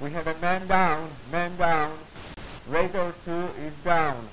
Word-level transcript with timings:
We 0.00 0.10
have 0.12 0.26
a 0.26 0.34
man 0.40 0.66
down, 0.66 1.10
man 1.30 1.56
down. 1.58 1.92
Razor 2.70 3.12
2 3.24 3.50
is 3.66 3.74
down. 3.84 4.28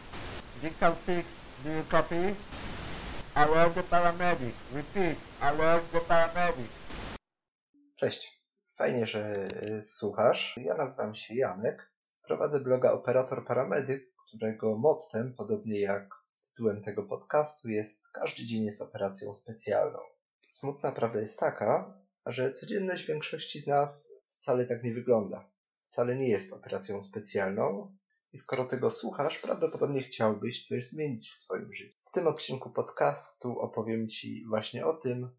Jigsaw 0.62 0.96
6, 0.96 1.28
do 1.64 1.70
you 1.70 1.84
copy? 1.90 2.36
Love 3.36 3.76
the 3.76 3.84
paramedic. 3.84 4.54
Repeat, 4.74 5.18
love 5.42 5.84
the 5.92 6.00
paramedic. 6.00 6.70
Cześć. 7.96 8.42
Fajnie, 8.78 9.08
że 9.08 9.48
y, 9.78 9.84
słuchasz. 9.84 10.58
Ja 10.58 10.74
nazywam 10.74 11.16
się 11.16 11.36
Janek. 11.36 11.92
Prowadzę 12.24 12.60
bloga 12.60 12.92
Operator 12.92 13.46
Paramedyk, 13.46 14.14
którego 14.28 14.78
mottem, 14.78 15.34
podobnie 15.38 15.80
jak 15.80 16.10
tytułem 16.50 16.82
tego 16.82 17.04
podcastu, 17.04 17.70
jest 17.70 18.10
Każdy 18.12 18.46
dzień 18.46 18.64
jest 18.64 18.82
operacją 18.82 19.34
specjalną. 19.34 20.00
Smutna 20.52 20.92
prawda 20.92 21.22
jest 21.22 21.40
taka, 21.40 22.00
że 22.26 22.54
codzienność 22.54 23.06
większości 23.06 23.60
z 23.60 23.68
nas 23.68 24.14
wcale 24.38 24.66
tak 24.66 24.84
nie 24.84 24.94
wygląda. 24.94 25.57
Wcale 25.88 26.16
nie 26.16 26.30
jest 26.30 26.54
operacją 26.54 27.02
specjalną 27.02 27.96
i 28.34 28.38
skoro 28.38 28.66
tego 28.66 28.92
słuchasz, 28.92 29.40
prawdopodobnie 29.40 30.04
chciałbyś 30.04 30.68
coś 30.68 30.88
zmienić 30.88 31.30
w 31.30 31.36
swoim 31.36 31.74
życiu. 31.74 31.98
W 32.06 32.12
tym 32.12 32.28
odcinku 32.28 32.70
podcastu 32.70 33.60
opowiem 33.60 34.10
Ci 34.10 34.46
właśnie 34.48 34.86
o 34.86 34.94
tym, 34.94 35.30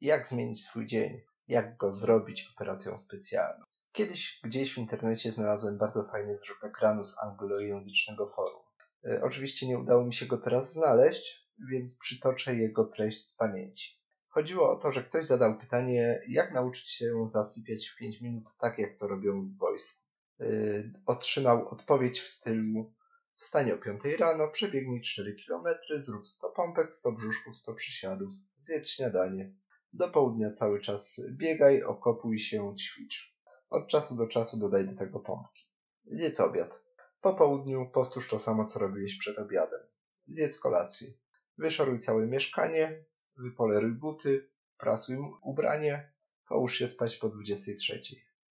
jak 0.00 0.26
zmienić 0.26 0.64
swój 0.64 0.86
dzień, 0.86 1.20
jak 1.48 1.76
go 1.76 1.92
zrobić 1.92 2.50
operacją 2.54 2.98
specjalną. 2.98 3.64
Kiedyś 3.92 4.40
gdzieś 4.44 4.74
w 4.74 4.78
internecie 4.78 5.30
znalazłem 5.30 5.78
bardzo 5.78 6.04
fajny 6.04 6.36
zrzut 6.36 6.64
ekranu 6.64 7.04
z 7.04 7.18
anglojęzycznego 7.18 8.28
forum. 8.28 8.62
E, 9.04 9.22
oczywiście 9.22 9.68
nie 9.68 9.78
udało 9.78 10.04
mi 10.04 10.14
się 10.14 10.26
go 10.26 10.38
teraz 10.38 10.72
znaleźć, 10.72 11.50
więc 11.70 11.98
przytoczę 11.98 12.54
jego 12.54 12.84
treść 12.84 13.28
z 13.28 13.36
pamięci. 13.36 14.03
Chodziło 14.34 14.70
o 14.70 14.76
to, 14.76 14.92
że 14.92 15.04
ktoś 15.04 15.26
zadał 15.26 15.58
pytanie, 15.58 16.20
jak 16.28 16.54
nauczyć 16.54 16.90
się 16.90 17.26
zasypiać 17.26 17.88
w 17.88 17.96
5 17.96 18.20
minut 18.20 18.56
tak, 18.58 18.78
jak 18.78 18.98
to 18.98 19.08
robią 19.08 19.46
w 19.46 19.58
wojsku. 19.58 20.02
Yy, 20.38 20.92
otrzymał 21.06 21.68
odpowiedź 21.68 22.20
w 22.20 22.28
stylu 22.28 22.94
wstanie 23.36 23.74
o 23.74 23.78
5 23.78 24.04
rano, 24.18 24.48
przebiegnij 24.48 25.00
4 25.02 25.36
km, 25.46 25.64
zrób 25.96 26.28
100 26.28 26.50
pompek, 26.50 26.94
100 26.94 27.12
brzuszków, 27.12 27.56
100 27.56 27.74
przysiadów, 27.74 28.32
zjedz 28.58 28.90
śniadanie. 28.90 29.54
Do 29.92 30.10
południa 30.10 30.50
cały 30.50 30.80
czas 30.80 31.20
biegaj, 31.30 31.82
okopuj 31.82 32.38
się, 32.38 32.74
ćwicz. 32.76 33.36
Od 33.70 33.88
czasu 33.88 34.16
do 34.16 34.28
czasu 34.28 34.58
dodaj 34.58 34.84
do 34.84 34.94
tego 34.94 35.20
pompki. 35.20 35.68
Zjedz 36.04 36.40
obiad. 36.40 36.80
Po 37.20 37.34
południu 37.34 37.90
powtórz 37.90 38.28
to 38.28 38.38
samo, 38.38 38.64
co 38.64 38.78
robiłeś 38.78 39.18
przed 39.18 39.38
obiadem. 39.38 39.80
Zjedz 40.26 40.58
kolację. 40.58 41.12
Wyszoruj 41.58 41.98
całe 41.98 42.26
mieszkanie, 42.26 43.04
wypoleruj 43.36 43.92
buty, 43.92 44.50
prasuj 44.78 45.16
ubranie, 45.42 46.12
połóż 46.48 46.78
się 46.78 46.86
spać 46.86 47.16
po 47.16 47.28
23. 47.28 48.00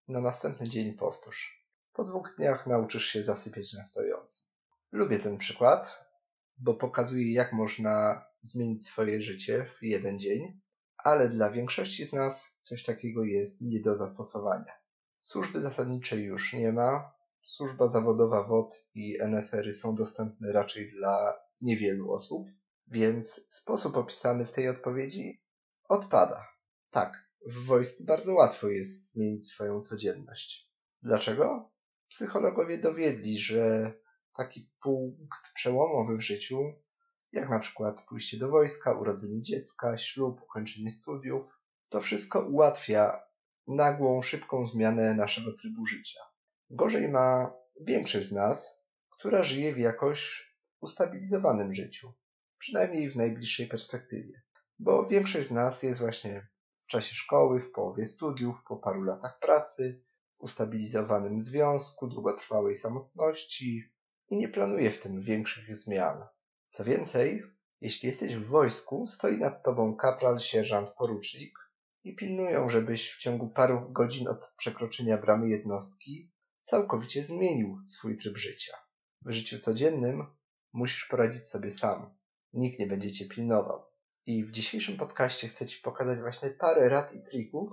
Na 0.07 0.21
następny 0.21 0.69
dzień 0.69 0.93
powtórz. 0.93 1.67
Po 1.93 2.03
dwóch 2.03 2.35
dniach 2.37 2.67
nauczysz 2.67 3.05
się 3.05 3.23
zasypiać 3.23 3.73
na 3.73 3.83
stojąco. 3.83 4.41
Lubię 4.91 5.19
ten 5.19 5.37
przykład, 5.37 5.97
bo 6.57 6.73
pokazuje 6.73 7.33
jak 7.33 7.53
można 7.53 8.25
zmienić 8.41 8.85
swoje 8.85 9.21
życie 9.21 9.65
w 9.65 9.83
jeden 9.83 10.19
dzień, 10.19 10.61
ale 10.97 11.29
dla 11.29 11.51
większości 11.51 12.05
z 12.05 12.13
nas 12.13 12.59
coś 12.61 12.83
takiego 12.83 13.23
jest 13.23 13.61
nie 13.61 13.81
do 13.81 13.95
zastosowania. 13.95 14.73
Służby 15.19 15.61
zasadniczej 15.61 16.23
już 16.23 16.53
nie 16.53 16.71
ma. 16.71 17.13
Służba 17.43 17.87
zawodowa 17.87 18.43
WOT 18.43 18.85
i 18.95 19.17
NSR-y 19.21 19.73
są 19.73 19.95
dostępne 19.95 20.51
raczej 20.51 20.91
dla 20.91 21.33
niewielu 21.61 22.11
osób, 22.11 22.47
więc 22.87 23.47
sposób 23.49 23.97
opisany 23.97 24.45
w 24.45 24.51
tej 24.51 24.69
odpowiedzi 24.69 25.41
odpada. 25.89 26.47
Tak, 26.91 27.29
w 27.45 27.65
wojsku 27.65 28.03
bardzo 28.03 28.33
łatwo 28.33 28.67
jest 28.67 29.13
zmienić 29.13 29.49
swoją 29.49 29.81
codzienność. 29.81 30.69
Dlaczego? 31.01 31.71
Psychologowie 32.09 32.77
dowiedli, 32.77 33.39
że 33.39 33.93
taki 34.33 34.69
punkt 34.81 35.53
przełomowy 35.55 36.17
w 36.17 36.21
życiu, 36.21 36.73
jak 37.31 37.49
na 37.49 37.59
przykład 37.59 38.01
pójście 38.01 38.37
do 38.37 38.49
wojska, 38.49 38.93
urodzenie 38.93 39.41
dziecka, 39.41 39.97
ślub, 39.97 40.41
ukończenie 40.41 40.91
studiów, 40.91 41.59
to 41.89 42.01
wszystko 42.01 42.47
ułatwia 42.47 43.23
nagłą, 43.67 44.21
szybką 44.21 44.65
zmianę 44.65 45.15
naszego 45.15 45.53
trybu 45.53 45.85
życia. 45.85 46.19
Gorzej 46.69 47.09
ma 47.09 47.53
większość 47.81 48.27
z 48.27 48.31
nas, 48.31 48.83
która 49.09 49.43
żyje 49.43 49.73
w 49.73 49.77
jakoś 49.77 50.49
ustabilizowanym 50.81 51.73
życiu 51.73 52.13
przynajmniej 52.63 53.09
w 53.09 53.15
najbliższej 53.15 53.67
perspektywie. 53.67 54.41
Bo 54.79 55.05
większość 55.05 55.47
z 55.47 55.51
nas 55.51 55.83
jest 55.83 55.99
właśnie 55.99 56.47
w 56.81 56.87
czasie 56.87 57.15
szkoły, 57.15 57.59
w 57.59 57.71
połowie 57.71 58.05
studiów, 58.05 58.63
po 58.67 58.77
paru 58.77 59.01
latach 59.01 59.39
pracy, 59.39 60.03
w 60.31 60.41
ustabilizowanym 60.41 61.39
związku, 61.39 62.07
długotrwałej 62.07 62.75
samotności 62.75 63.83
i 64.29 64.37
nie 64.37 64.49
planuje 64.49 64.91
w 64.91 64.99
tym 64.99 65.21
większych 65.21 65.75
zmian. 65.75 66.25
Co 66.69 66.83
więcej, 66.83 67.43
jeśli 67.81 68.07
jesteś 68.07 68.35
w 68.35 68.47
wojsku, 68.47 69.05
stoi 69.05 69.37
nad 69.37 69.63
tobą 69.63 69.95
kapral, 69.95 70.39
sierżant, 70.39 70.89
porucznik 70.89 71.59
i 72.03 72.15
pilnują, 72.15 72.69
żebyś 72.69 73.11
w 73.11 73.17
ciągu 73.17 73.49
paru 73.49 73.91
godzin 73.91 74.27
od 74.27 74.53
przekroczenia 74.57 75.17
bramy 75.17 75.49
jednostki 75.49 76.31
całkowicie 76.61 77.23
zmienił 77.23 77.81
swój 77.85 78.15
tryb 78.15 78.37
życia. 78.37 78.73
W 79.21 79.31
życiu 79.31 79.59
codziennym 79.59 80.25
musisz 80.73 81.05
poradzić 81.05 81.47
sobie 81.47 81.71
sam 81.71 82.22
nikt 82.53 82.79
nie 82.79 82.87
będzie 82.87 83.11
cię 83.11 83.25
pilnował. 83.25 83.83
I 84.25 84.43
w 84.43 84.51
dzisiejszym 84.51 84.97
podcaście 84.97 85.47
chcę 85.47 85.65
Ci 85.65 85.81
pokazać 85.81 86.19
właśnie 86.19 86.49
parę 86.49 86.89
rad 86.89 87.15
i 87.15 87.23
trików, 87.23 87.69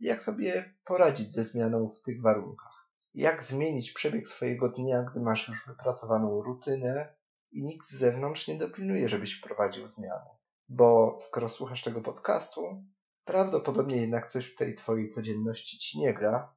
jak 0.00 0.22
sobie 0.22 0.74
poradzić 0.84 1.32
ze 1.32 1.44
zmianą 1.44 1.88
w 1.88 2.02
tych 2.02 2.22
warunkach. 2.22 2.90
Jak 3.14 3.42
zmienić 3.42 3.92
przebieg 3.92 4.28
swojego 4.28 4.68
dnia, 4.68 5.02
gdy 5.02 5.20
masz 5.20 5.48
już 5.48 5.66
wypracowaną 5.66 6.42
rutynę 6.42 7.14
i 7.52 7.62
nikt 7.62 7.86
z 7.86 7.98
zewnątrz 7.98 8.48
nie 8.48 8.58
dopilnuje, 8.58 9.08
żebyś 9.08 9.38
wprowadził 9.38 9.88
zmiany. 9.88 10.30
Bo 10.68 11.18
skoro 11.20 11.48
słuchasz 11.48 11.82
tego 11.82 12.00
podcastu, 12.00 12.84
prawdopodobnie 13.24 13.96
jednak 13.96 14.26
coś 14.26 14.46
w 14.46 14.54
tej 14.54 14.74
Twojej 14.74 15.08
codzienności 15.08 15.78
Ci 15.78 15.98
nie 15.98 16.14
gra 16.14 16.54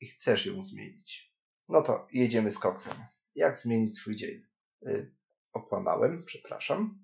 i 0.00 0.06
chcesz 0.06 0.46
ją 0.46 0.62
zmienić. 0.62 1.32
No 1.68 1.82
to 1.82 2.06
jedziemy 2.12 2.50
z 2.50 2.58
koksem. 2.58 2.96
Jak 3.34 3.58
zmienić 3.58 3.94
swój 3.94 4.16
dzień? 4.16 4.42
Y, 4.86 5.14
okłamałem, 5.52 6.24
przepraszam. 6.24 7.01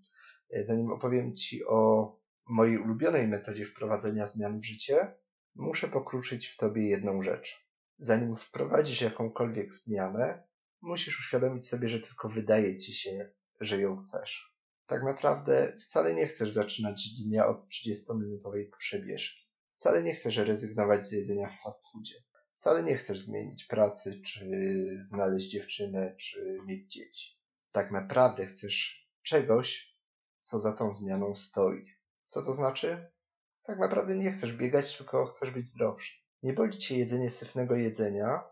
E, 0.51 0.65
zanim 0.65 0.93
opowiem 0.93 1.35
Ci 1.35 1.65
o 1.65 2.13
mojej 2.49 2.79
ulubionej 2.79 3.29
metodzie 3.29 3.65
wprowadzenia 3.65 4.27
zmian 4.27 4.59
w 4.59 4.65
życie, 4.65 5.15
muszę 5.55 5.89
pokruczyć 5.89 6.47
w 6.47 6.57
Tobie 6.57 6.89
jedną 6.89 7.23
rzecz. 7.23 7.69
Zanim 7.99 8.37
wprowadzisz 8.37 9.01
jakąkolwiek 9.01 9.75
zmianę, 9.75 10.43
musisz 10.81 11.19
uświadomić 11.19 11.69
sobie, 11.69 11.89
że 11.89 12.01
tylko 12.01 12.29
wydaje 12.29 12.79
Ci 12.79 12.95
się, 12.95 13.31
że 13.61 13.81
ją 13.81 13.97
chcesz. 13.97 14.59
Tak 14.87 15.03
naprawdę 15.03 15.77
wcale 15.81 16.15
nie 16.15 16.27
chcesz 16.27 16.51
zaczynać 16.51 17.09
dnia 17.09 17.47
od 17.47 17.69
30-minutowej 17.69 18.71
przebieżki. 18.79 19.49
Wcale 19.77 20.03
nie 20.03 20.15
chcesz 20.15 20.37
rezygnować 20.37 21.07
z 21.07 21.13
jedzenia 21.13 21.49
w 21.49 21.63
fast 21.63 21.85
foodzie. 21.93 22.15
Wcale 22.57 22.83
nie 22.83 22.97
chcesz 22.97 23.21
zmienić 23.21 23.65
pracy, 23.65 24.21
czy 24.27 24.51
znaleźć 25.01 25.51
dziewczynę, 25.51 26.17
czy 26.17 26.59
mieć 26.67 26.93
dzieci. 26.93 27.39
Tak 27.73 27.91
naprawdę 27.91 28.47
chcesz 28.47 29.09
czegoś, 29.23 29.88
co 30.43 30.60
za 30.60 30.72
tą 30.72 30.93
zmianą 30.93 31.34
stoi. 31.34 31.87
Co 32.26 32.43
to 32.43 32.53
znaczy? 32.53 33.10
Tak 33.62 33.78
naprawdę 33.78 34.16
nie 34.16 34.32
chcesz 34.32 34.53
biegać, 34.53 34.97
tylko 34.97 35.26
chcesz 35.26 35.50
być 35.50 35.66
zdrowszy. 35.66 36.15
Nie 36.43 36.53
boli 36.53 36.78
cię 36.78 36.99
jedzenie 36.99 37.31
syfnego 37.31 37.75
jedzenia, 37.75 38.44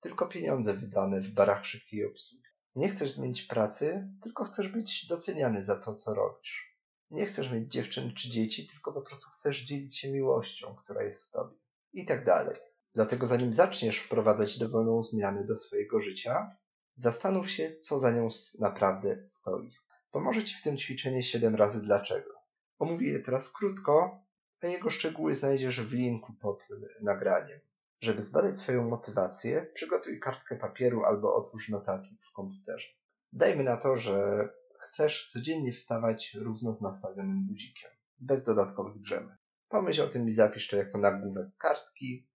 tylko 0.00 0.26
pieniądze 0.26 0.74
wydane 0.74 1.20
w 1.20 1.30
barach 1.30 1.66
szybkiej 1.66 2.06
obsługi. 2.06 2.44
Nie 2.74 2.88
chcesz 2.88 3.10
zmienić 3.10 3.42
pracy, 3.42 4.08
tylko 4.22 4.44
chcesz 4.44 4.68
być 4.68 5.06
doceniany 5.06 5.62
za 5.62 5.76
to, 5.76 5.94
co 5.94 6.14
robisz. 6.14 6.76
Nie 7.10 7.26
chcesz 7.26 7.50
mieć 7.50 7.72
dziewczyn 7.72 8.14
czy 8.14 8.30
dzieci, 8.30 8.66
tylko 8.66 8.92
po 8.92 9.02
prostu 9.02 9.30
chcesz 9.30 9.62
dzielić 9.62 9.98
się 9.98 10.12
miłością, 10.12 10.76
która 10.76 11.02
jest 11.02 11.24
w 11.24 11.30
tobie. 11.30 11.56
I 11.92 12.06
tak 12.06 12.24
dalej. 12.24 12.56
Dlatego 12.94 13.26
zanim 13.26 13.52
zaczniesz 13.52 13.98
wprowadzać 13.98 14.58
dowolną 14.58 15.02
zmianę 15.02 15.44
do 15.44 15.56
swojego 15.56 16.00
życia, 16.00 16.56
zastanów 16.94 17.50
się, 17.50 17.76
co 17.80 17.98
za 17.98 18.10
nią 18.10 18.28
naprawdę 18.58 19.24
stoi. 19.26 19.70
Pomoże 20.10 20.44
Ci 20.44 20.54
w 20.54 20.62
tym 20.62 20.76
ćwiczenie 20.76 21.22
7 21.22 21.54
razy 21.54 21.82
dlaczego. 21.82 22.30
Omówię 22.78 23.10
je 23.12 23.20
teraz 23.20 23.52
krótko, 23.52 24.24
a 24.62 24.66
jego 24.66 24.90
szczegóły 24.90 25.34
znajdziesz 25.34 25.80
w 25.80 25.92
linku 25.92 26.32
pod 26.34 26.68
nagraniem. 27.02 27.60
Żeby 28.00 28.22
zbadać 28.22 28.58
swoją 28.58 28.88
motywację, 28.88 29.66
przygotuj 29.74 30.20
kartkę 30.20 30.56
papieru 30.56 31.04
albo 31.04 31.34
otwórz 31.34 31.68
notatnik 31.68 32.22
w 32.22 32.32
komputerze. 32.32 32.88
Dajmy 33.32 33.64
na 33.64 33.76
to, 33.76 33.98
że 33.98 34.48
chcesz 34.80 35.26
codziennie 35.26 35.72
wstawać 35.72 36.34
równo 36.34 36.72
z 36.72 36.80
nastawionym 36.80 37.46
buzikiem, 37.46 37.90
bez 38.18 38.44
dodatkowych 38.44 38.98
drzemy. 38.98 39.36
Pomyśl 39.68 40.02
o 40.02 40.08
tym 40.08 40.26
i 40.26 40.30
zapisz 40.30 40.68
to 40.68 40.76
jako 40.76 40.98
nagłówek 40.98 41.56
kartki, 41.58 42.28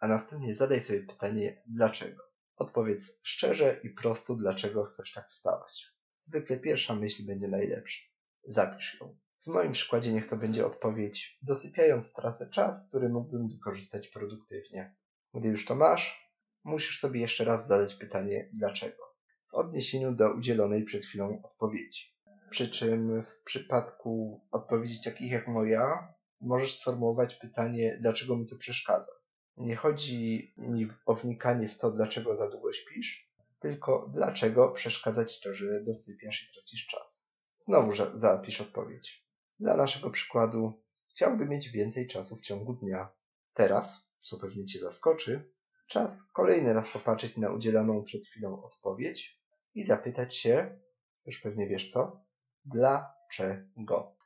a 0.00 0.08
następnie 0.08 0.54
zadaj 0.54 0.80
sobie 0.80 1.00
pytanie 1.00 1.62
dlaczego. 1.66 2.22
Odpowiedz 2.56 3.20
szczerze 3.22 3.80
i 3.82 3.90
prosto, 3.90 4.34
dlaczego 4.34 4.84
chcesz 4.84 5.12
tak 5.12 5.30
wstawać. 5.30 5.95
Zwykle 6.26 6.60
pierwsza 6.60 6.94
myśl 6.94 7.26
będzie 7.26 7.48
najlepsza. 7.48 8.00
Zapisz 8.44 9.00
ją. 9.00 9.18
W 9.44 9.46
moim 9.46 9.72
przykładzie 9.72 10.12
niech 10.12 10.26
to 10.26 10.36
będzie 10.36 10.66
odpowiedź. 10.66 11.38
Dosypiając 11.42 12.12
tracę 12.12 12.50
czas, 12.50 12.88
który 12.88 13.08
mógłbym 13.08 13.48
wykorzystać 13.48 14.08
produktywnie. 14.08 14.94
Gdy 15.34 15.48
już 15.48 15.64
to 15.64 15.74
masz, 15.74 16.30
musisz 16.64 16.98
sobie 16.98 17.20
jeszcze 17.20 17.44
raz 17.44 17.66
zadać 17.66 17.94
pytanie 17.94 18.50
dlaczego 18.52 18.96
w 19.50 19.54
odniesieniu 19.54 20.14
do 20.14 20.34
udzielonej 20.34 20.84
przed 20.84 21.04
chwilą 21.04 21.42
odpowiedzi. 21.44 22.16
Przy 22.50 22.68
czym 22.68 23.22
w 23.22 23.42
przypadku 23.42 24.40
odpowiedzi 24.50 25.02
takich 25.04 25.32
jak 25.32 25.48
moja, 25.48 26.14
możesz 26.40 26.80
sformułować 26.80 27.34
pytanie, 27.34 27.98
dlaczego 28.00 28.36
mi 28.36 28.46
to 28.46 28.56
przeszkadza. 28.56 29.12
Nie 29.56 29.76
chodzi 29.76 30.54
mi 30.56 30.86
o 31.06 31.14
wnikanie 31.14 31.68
w 31.68 31.78
to, 31.78 31.90
dlaczego 31.90 32.34
za 32.34 32.50
długo 32.50 32.72
śpisz, 32.72 33.25
tylko 33.58 34.10
dlaczego 34.14 34.72
przeszkadza 34.72 35.24
ci 35.24 35.40
to, 35.42 35.54
że 35.54 35.82
dosypiasz 35.82 36.42
i 36.42 36.54
tracisz 36.54 36.86
czas. 36.86 37.32
Znowu 37.60 37.92
zapisz 38.14 38.60
odpowiedź. 38.60 39.26
Dla 39.60 39.76
naszego 39.76 40.10
przykładu, 40.10 40.82
chciałbym 41.10 41.48
mieć 41.48 41.68
więcej 41.68 42.08
czasu 42.08 42.36
w 42.36 42.40
ciągu 42.40 42.74
dnia. 42.74 43.08
Teraz, 43.52 44.10
co 44.22 44.38
pewnie 44.38 44.64
cię 44.64 44.78
zaskoczy, 44.78 45.52
czas 45.86 46.32
kolejny 46.32 46.72
raz 46.72 46.88
popatrzeć 46.88 47.36
na 47.36 47.50
udzieloną 47.50 48.04
przed 48.04 48.26
chwilą 48.26 48.62
odpowiedź 48.62 49.40
i 49.74 49.84
zapytać 49.84 50.36
się, 50.36 50.80
już 51.26 51.40
pewnie 51.40 51.68
wiesz 51.68 51.92
co, 51.92 52.24
dlaczego. 52.64 54.16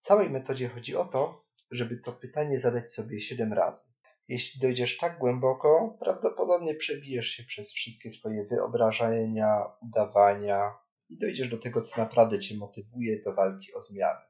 W 0.00 0.06
całej 0.06 0.30
metodzie 0.30 0.68
chodzi 0.68 0.96
o 0.96 1.04
to, 1.04 1.44
żeby 1.70 1.96
to 1.96 2.12
pytanie 2.12 2.58
zadać 2.58 2.92
sobie 2.92 3.20
siedem 3.20 3.52
razy. 3.52 3.92
Jeśli 4.28 4.60
dojdziesz 4.60 4.98
tak 4.98 5.18
głęboko, 5.18 5.96
prawdopodobnie 6.00 6.74
przebijesz 6.74 7.26
się 7.26 7.42
przez 7.42 7.72
wszystkie 7.72 8.10
swoje 8.10 8.44
wyobrażenia, 8.44 9.64
udawania 9.82 10.74
i 11.08 11.18
dojdziesz 11.18 11.48
do 11.48 11.58
tego, 11.58 11.80
co 11.80 12.00
naprawdę 12.00 12.38
cię 12.38 12.56
motywuje 12.56 13.22
do 13.22 13.34
walki 13.34 13.74
o 13.74 13.80
zmianę. 13.80 14.20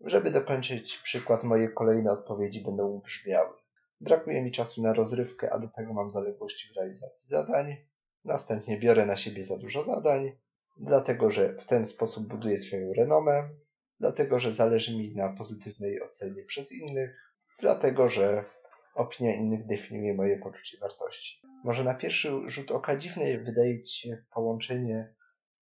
Żeby 0.00 0.30
dokończyć 0.30 0.98
przykład, 0.98 1.44
moje 1.44 1.68
kolejne 1.68 2.12
odpowiedzi 2.12 2.64
będą 2.64 3.00
brzmiały. 3.04 3.56
Brakuje 4.00 4.42
mi 4.42 4.52
czasu 4.52 4.82
na 4.82 4.92
rozrywkę, 4.92 5.52
a 5.52 5.58
do 5.58 5.68
tego 5.68 5.92
mam 5.92 6.10
zaległości 6.10 6.68
w 6.72 6.76
realizacji 6.76 7.28
zadań. 7.28 7.76
Następnie 8.24 8.78
biorę 8.78 9.06
na 9.06 9.16
siebie 9.16 9.44
za 9.44 9.58
dużo 9.58 9.84
zadań, 9.84 10.32
dlatego 10.76 11.30
że 11.30 11.56
w 11.56 11.66
ten 11.66 11.86
sposób 11.86 12.28
buduję 12.28 12.58
swoją 12.58 12.92
renomę, 12.92 13.50
dlatego 14.00 14.38
że 14.38 14.52
zależy 14.52 14.96
mi 14.96 15.14
na 15.14 15.32
pozytywnej 15.32 16.02
ocenie 16.02 16.44
przez 16.44 16.72
innych, 16.72 17.34
dlatego 17.60 18.10
że 18.10 18.44
opinia 18.94 19.34
innych 19.34 19.66
definiuje 19.66 20.14
moje 20.14 20.38
poczucie 20.38 20.78
wartości. 20.78 21.40
Może 21.64 21.84
na 21.84 21.94
pierwszy 21.94 22.30
rzut 22.46 22.70
oka 22.70 22.96
dziwne 22.96 23.38
wydaje 23.38 23.82
ci 23.82 24.00
się 24.00 24.24
połączenie 24.34 25.14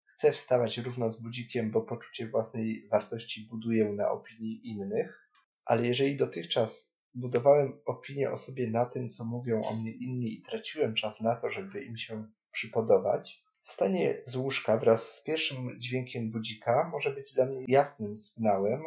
chcę 0.05 0.33
wstawać 0.33 0.79
równo 0.79 1.11
z 1.11 1.23
budzikiem, 1.23 1.71
bo 1.71 1.83
poczucie 1.83 2.29
własnej 2.29 2.89
wartości 2.89 3.47
buduję 3.51 3.93
na 3.93 4.11
opinii 4.11 4.69
innych, 4.69 5.29
ale 5.65 5.87
jeżeli 5.87 6.17
dotychczas 6.17 6.99
budowałem 7.15 7.81
opinię 7.85 8.31
o 8.31 8.37
sobie 8.37 8.71
na 8.71 8.87
tym, 8.87 9.11
co 9.11 9.25
mówią 9.25 9.63
o 9.63 9.75
mnie 9.75 9.93
inni 9.93 10.35
i 10.35 10.43
traciłem 10.43 10.95
czas 10.95 11.21
na 11.21 11.37
to, 11.37 11.51
żeby 11.51 11.85
im 11.85 11.97
się 11.97 12.27
przypodobać, 12.51 13.43
Wstanie 13.65 14.17
z 14.25 14.37
łóżka 14.37 14.79
wraz 14.79 15.15
z 15.15 15.25
pierwszym 15.25 15.81
dźwiękiem 15.81 16.31
budzika 16.31 16.89
może 16.93 17.11
być 17.11 17.35
dla 17.35 17.47
mnie 17.47 17.65
jasnym 17.69 18.19
sygnałem. 18.19 18.83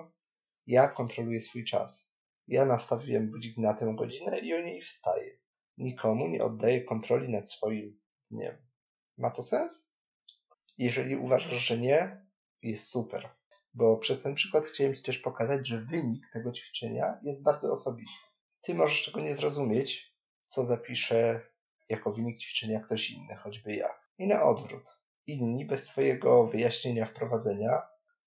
Ja 0.68 0.88
kontroluję 0.88 1.42
swój 1.42 1.66
czas. 1.66 2.15
Ja 2.48 2.66
nastawiłem 2.66 3.32
budzik 3.32 3.58
na 3.58 3.74
tę 3.74 3.96
godzinę 3.98 4.40
i 4.40 4.54
o 4.54 4.62
niej 4.62 4.82
wstaję. 4.82 5.38
Nikomu 5.78 6.28
nie 6.28 6.44
oddaję 6.44 6.84
kontroli 6.84 7.30
nad 7.30 7.50
swoim 7.50 8.00
dniem. 8.32 8.58
Ma 9.18 9.32
to 9.32 9.44
sens? 9.44 9.94
Jeżeli 10.78 11.16
uważasz, 11.16 11.68
że 11.68 11.78
nie, 11.78 12.26
jest 12.62 12.88
super. 12.88 13.30
Bo 13.74 13.98
przez 13.98 14.22
ten 14.22 14.36
przykład 14.36 14.64
chciałem 14.64 14.96
Ci 14.96 15.04
też 15.04 15.20
pokazać, 15.20 15.68
że 15.68 15.82
wynik 15.82 16.30
tego 16.34 16.52
ćwiczenia 16.52 17.20
jest 17.24 17.44
bardzo 17.44 17.72
osobisty. 17.72 18.30
Ty 18.62 18.74
możesz 18.74 19.06
tego 19.06 19.22
nie 19.22 19.36
zrozumieć, 19.36 20.16
co 20.48 20.66
zapisze 20.66 21.42
jako 21.90 22.12
wynik 22.12 22.40
ćwiczenia 22.40 22.80
ktoś 22.80 23.10
inny, 23.10 23.36
choćby 23.36 23.76
ja. 23.76 23.90
I 24.18 24.28
na 24.28 24.44
odwrót. 24.44 24.90
Inni 25.28 25.66
bez 25.66 25.86
Twojego 25.86 26.48
wyjaśnienia, 26.48 27.06
wprowadzenia 27.06 27.82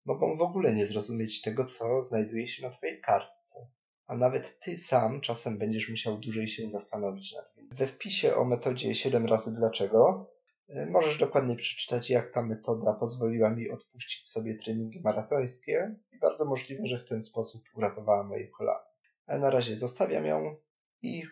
mogą 0.04 0.34
w 0.34 0.42
ogóle 0.42 0.72
nie 0.72 0.86
zrozumieć 0.86 1.42
tego, 1.42 1.64
co 1.64 2.02
znajduje 2.02 2.48
się 2.48 2.62
na 2.62 2.70
Twojej 2.70 3.00
kartce. 3.00 3.70
A 4.08 4.16
nawet 4.16 4.60
Ty 4.60 4.76
sam 4.76 5.20
czasem 5.20 5.58
będziesz 5.58 5.88
musiał 5.88 6.18
dłużej 6.18 6.48
się 6.48 6.70
zastanowić 6.70 7.34
nad 7.34 7.54
tym. 7.54 7.68
We 7.72 7.86
wpisie 7.86 8.36
o 8.36 8.44
metodzie 8.44 8.94
7 8.94 9.26
razy 9.26 9.54
dlaczego 9.54 10.30
y, 10.70 10.86
możesz 10.86 11.18
dokładnie 11.18 11.56
przeczytać, 11.56 12.10
jak 12.10 12.32
ta 12.32 12.42
metoda 12.42 12.92
pozwoliła 12.92 13.50
mi 13.50 13.70
odpuścić 13.70 14.28
sobie 14.28 14.54
treningi 14.54 15.00
maratońskie 15.00 15.94
i 16.12 16.18
bardzo 16.18 16.44
możliwe, 16.44 16.86
że 16.86 16.98
w 16.98 17.04
ten 17.04 17.22
sposób 17.22 17.62
uratowała 17.74 18.24
moje 18.24 18.48
kolana. 18.48 18.88
Ale 19.26 19.38
na 19.38 19.50
razie 19.50 19.76
zostawiam 19.76 20.26
ją 20.26 20.56
i 21.02 21.22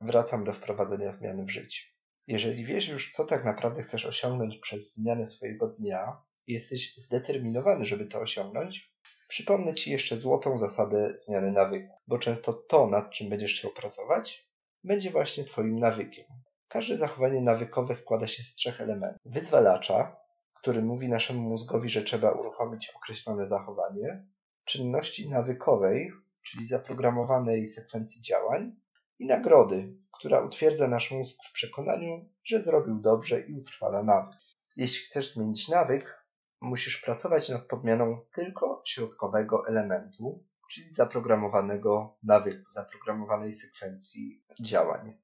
wracam 0.00 0.44
do 0.44 0.52
wprowadzenia 0.52 1.10
zmiany 1.10 1.44
w 1.44 1.50
życiu. 1.50 1.84
Jeżeli 2.26 2.64
wiesz 2.64 2.88
już, 2.88 3.10
co 3.10 3.24
tak 3.24 3.44
naprawdę 3.44 3.82
chcesz 3.82 4.06
osiągnąć 4.06 4.58
przez 4.58 4.94
zmianę 4.94 5.26
swojego 5.26 5.68
dnia 5.68 6.22
i 6.46 6.52
jesteś 6.52 6.94
zdeterminowany, 6.96 7.86
żeby 7.86 8.06
to 8.06 8.20
osiągnąć, 8.20 8.95
przypomnę 9.28 9.74
Ci 9.74 9.90
jeszcze 9.90 10.16
złotą 10.16 10.58
zasadę 10.58 11.12
zmiany 11.16 11.52
nawyku, 11.52 11.94
bo 12.06 12.18
często 12.18 12.52
to, 12.52 12.86
nad 12.86 13.10
czym 13.10 13.28
będziesz 13.28 13.58
chciał 13.58 13.70
pracować, 13.70 14.48
będzie 14.84 15.10
właśnie 15.10 15.44
Twoim 15.44 15.78
nawykiem. 15.78 16.24
Każde 16.68 16.96
zachowanie 16.96 17.40
nawykowe 17.40 17.94
składa 17.94 18.26
się 18.26 18.42
z 18.42 18.54
trzech 18.54 18.80
elementów. 18.80 19.20
Wyzwalacza, 19.24 20.16
który 20.54 20.82
mówi 20.82 21.08
naszemu 21.08 21.40
mózgowi, 21.40 21.88
że 21.88 22.02
trzeba 22.02 22.32
uruchomić 22.32 22.92
określone 22.96 23.46
zachowanie, 23.46 24.26
czynności 24.64 25.28
nawykowej, 25.28 26.12
czyli 26.42 26.66
zaprogramowanej 26.66 27.66
sekwencji 27.66 28.22
działań, 28.22 28.76
i 29.18 29.26
nagrody, 29.26 29.94
która 30.12 30.40
utwierdza 30.40 30.88
nasz 30.88 31.10
mózg 31.10 31.44
w 31.44 31.52
przekonaniu, 31.52 32.28
że 32.44 32.60
zrobił 32.60 33.00
dobrze 33.00 33.40
i 33.40 33.54
utrwala 33.54 34.02
nawyk. 34.02 34.38
Jeśli 34.76 35.06
chcesz 35.06 35.32
zmienić 35.32 35.68
nawyk, 35.68 36.25
musisz 36.60 37.02
pracować 37.02 37.48
nad 37.48 37.66
podmianą 37.66 38.20
tylko 38.32 38.82
środkowego 38.84 39.68
elementu, 39.68 40.44
czyli 40.70 40.92
zaprogramowanego 40.92 42.18
nawyku, 42.22 42.70
zaprogramowanej 42.70 43.52
sekwencji 43.52 44.44
działań. 44.60 45.18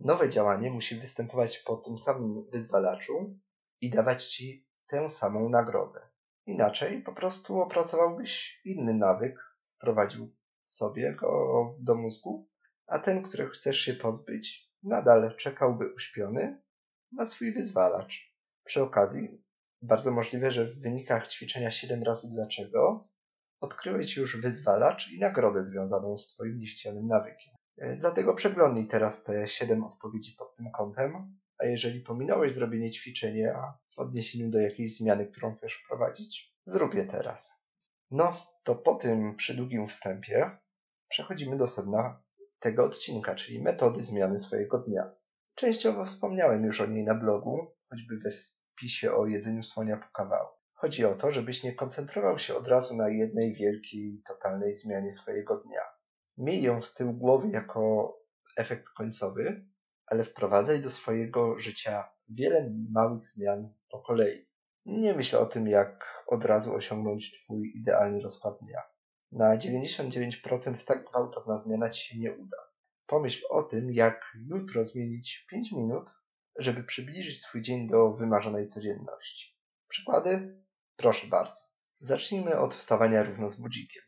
Nowe 0.00 0.28
działanie 0.28 0.70
musi 0.70 1.00
występować 1.00 1.58
po 1.58 1.76
tym 1.76 1.98
samym 1.98 2.50
wyzwalaczu 2.50 3.38
i 3.80 3.90
dawać 3.90 4.26
ci 4.26 4.68
tę 4.86 5.10
samą 5.10 5.48
nagrodę. 5.48 6.00
Inaczej 6.46 7.02
po 7.02 7.12
prostu 7.12 7.60
opracowałbyś 7.60 8.60
inny 8.64 8.94
nawyk, 8.94 9.38
wprowadził 9.76 10.36
sobie 10.64 11.14
go 11.14 11.30
do 11.78 11.94
mózgu 11.94 12.48
a 12.86 12.98
ten, 12.98 13.22
którego 13.22 13.50
chcesz 13.50 13.78
się 13.78 13.94
pozbyć, 13.94 14.70
nadal 14.82 15.36
czekałby 15.36 15.94
uśpiony 15.94 16.62
na 17.12 17.26
swój 17.26 17.52
wyzwalacz. 17.52 18.34
Przy 18.64 18.82
okazji, 18.82 19.43
bardzo 19.84 20.12
możliwe, 20.12 20.50
że 20.50 20.64
w 20.64 20.80
wynikach 20.80 21.28
ćwiczenia 21.28 21.70
7 21.70 22.02
razy 22.02 22.28
dlaczego 22.28 23.08
odkryłeś 23.60 24.16
już 24.16 24.40
wyzwalacz 24.40 25.08
i 25.08 25.18
nagrodę 25.18 25.64
związaną 25.64 26.16
z 26.16 26.28
Twoim 26.28 26.58
niechcianym 26.58 27.06
nawykiem. 27.06 27.54
E, 27.78 27.96
dlatego 27.96 28.34
przeglądnij 28.34 28.88
teraz 28.88 29.24
te 29.24 29.48
7 29.48 29.84
odpowiedzi 29.84 30.34
pod 30.38 30.54
tym 30.56 30.66
kątem, 30.70 31.38
a 31.58 31.66
jeżeli 31.66 32.00
pominąłeś 32.00 32.52
zrobienie 32.52 32.90
ćwiczenia 32.90 33.74
w 33.94 33.98
odniesieniu 33.98 34.50
do 34.50 34.60
jakiejś 34.60 34.96
zmiany, 34.96 35.26
którą 35.26 35.54
chcesz 35.54 35.74
wprowadzić, 35.74 36.54
zrób 36.66 36.94
je 36.94 37.06
teraz. 37.06 37.66
No, 38.10 38.36
to 38.62 38.74
po 38.74 38.94
tym 38.94 39.36
przydługim 39.36 39.86
wstępie 39.86 40.58
przechodzimy 41.08 41.56
do 41.56 41.66
sedna 41.66 42.22
tego 42.58 42.84
odcinka, 42.84 43.34
czyli 43.34 43.62
metody 43.62 44.04
zmiany 44.04 44.40
swojego 44.40 44.78
dnia. 44.78 45.10
Częściowo 45.54 46.04
wspomniałem 46.04 46.64
już 46.64 46.80
o 46.80 46.86
niej 46.86 47.04
na 47.04 47.14
blogu, 47.14 47.74
choćby 47.90 48.18
we 48.18 48.30
wpisie 48.74 49.14
o 49.14 49.26
jedzeniu 49.26 49.62
słonia 49.62 49.96
po 49.96 50.06
kawałku. 50.12 50.58
Chodzi 50.74 51.04
o 51.04 51.14
to, 51.14 51.32
żebyś 51.32 51.62
nie 51.62 51.74
koncentrował 51.74 52.38
się 52.38 52.54
od 52.54 52.68
razu 52.68 52.96
na 52.96 53.08
jednej 53.08 53.54
wielkiej, 53.54 54.22
totalnej 54.26 54.74
zmianie 54.74 55.12
swojego 55.12 55.56
dnia. 55.56 55.82
Miej 56.38 56.62
ją 56.62 56.82
z 56.82 56.94
tyłu 56.94 57.12
głowy 57.12 57.48
jako 57.48 58.14
efekt 58.56 58.88
końcowy, 58.88 59.66
ale 60.06 60.24
wprowadzaj 60.24 60.80
do 60.80 60.90
swojego 60.90 61.58
życia 61.58 62.08
wiele 62.28 62.70
małych 62.90 63.26
zmian 63.26 63.74
po 63.90 64.02
kolei. 64.02 64.48
Nie 64.86 65.14
myśl 65.14 65.36
o 65.36 65.46
tym, 65.46 65.68
jak 65.68 66.24
od 66.26 66.44
razu 66.44 66.74
osiągnąć 66.74 67.32
Twój 67.32 67.72
idealny 67.76 68.22
rozkład 68.22 68.58
dnia. 68.62 68.82
Na 69.32 69.56
99% 69.56 70.84
tak 70.86 71.10
gwałtowna 71.10 71.58
zmiana 71.58 71.90
ci 71.90 72.08
się 72.08 72.18
nie 72.18 72.32
uda. 72.32 72.56
Pomyśl 73.06 73.46
o 73.50 73.62
tym, 73.62 73.92
jak 73.92 74.36
jutro 74.46 74.84
zmienić 74.84 75.46
5 75.50 75.72
minut, 75.72 76.10
żeby 76.58 76.84
przybliżyć 76.84 77.42
swój 77.42 77.62
dzień 77.62 77.88
do 77.88 78.10
wymarzonej 78.12 78.66
codzienności. 78.66 79.56
Przykłady? 79.88 80.62
Proszę 80.96 81.26
bardzo. 81.26 81.60
Zacznijmy 82.00 82.58
od 82.58 82.74
wstawania 82.74 83.24
równo 83.24 83.48
z 83.48 83.60
budzikiem. 83.60 84.02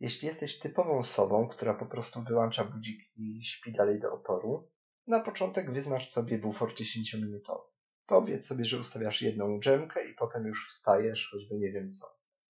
Jeśli 0.00 0.28
jesteś 0.28 0.58
typową 0.58 0.98
osobą, 0.98 1.48
która 1.48 1.74
po 1.74 1.86
prostu 1.86 2.22
wyłącza 2.22 2.64
budzik 2.64 3.00
i 3.16 3.44
śpi 3.44 3.72
dalej 3.72 4.00
do 4.00 4.12
oporu, 4.12 4.70
na 5.06 5.20
początek 5.20 5.72
wyznacz 5.72 6.08
sobie 6.08 6.38
bufor 6.38 6.74
10-minutowy. 6.74 7.70
Powiedz 8.06 8.46
sobie, 8.46 8.64
że 8.64 8.78
ustawiasz 8.78 9.22
jedną 9.22 9.60
dżemkę 9.60 10.10
i 10.10 10.14
potem 10.14 10.46
już 10.46 10.68
wstajesz, 10.68 11.28
choćby 11.32 11.58
nie 11.58 11.72
wiem 11.72 11.90
co. 11.90 12.06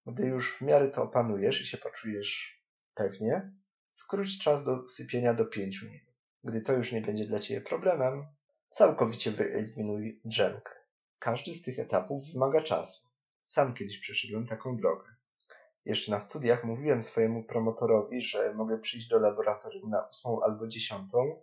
Gdy 0.06 0.26
już 0.26 0.56
w 0.56 0.60
miarę 0.60 0.88
to 0.88 1.02
opanujesz 1.02 1.60
i 1.60 1.66
się 1.66 1.78
poczujesz 1.78 2.62
pewnie, 2.94 3.52
skróć 3.90 4.38
czas 4.38 4.64
do 4.64 4.88
sypienia 4.88 5.34
do 5.34 5.46
5 5.46 5.82
minut. 5.82 6.14
Gdy 6.44 6.60
to 6.60 6.72
już 6.72 6.92
nie 6.92 7.00
będzie 7.00 7.24
dla 7.26 7.40
Ciebie 7.40 7.60
problemem, 7.60 8.26
Całkowicie 8.72 9.30
wyeliminuj 9.30 10.20
drzemkę. 10.24 10.72
Każdy 11.18 11.54
z 11.54 11.62
tych 11.62 11.78
etapów 11.78 12.32
wymaga 12.32 12.62
czasu. 12.62 13.08
Sam 13.44 13.74
kiedyś 13.74 13.98
przeszedłem 13.98 14.46
taką 14.46 14.76
drogę. 14.76 15.04
Jeszcze 15.84 16.10
na 16.10 16.20
studiach 16.20 16.64
mówiłem 16.64 17.02
swojemu 17.02 17.44
promotorowi, 17.44 18.22
że 18.22 18.54
mogę 18.54 18.78
przyjść 18.78 19.08
do 19.08 19.18
laboratorium 19.18 19.90
na 19.90 20.06
ósmą 20.06 20.40
albo 20.42 20.68
dziesiątą, 20.68 21.42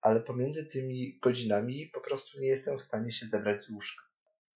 ale 0.00 0.20
pomiędzy 0.20 0.66
tymi 0.66 1.18
godzinami 1.18 1.86
po 1.86 2.00
prostu 2.00 2.40
nie 2.40 2.46
jestem 2.46 2.78
w 2.78 2.82
stanie 2.82 3.12
się 3.12 3.26
zebrać 3.26 3.62
z 3.62 3.70
łóżka. 3.70 4.04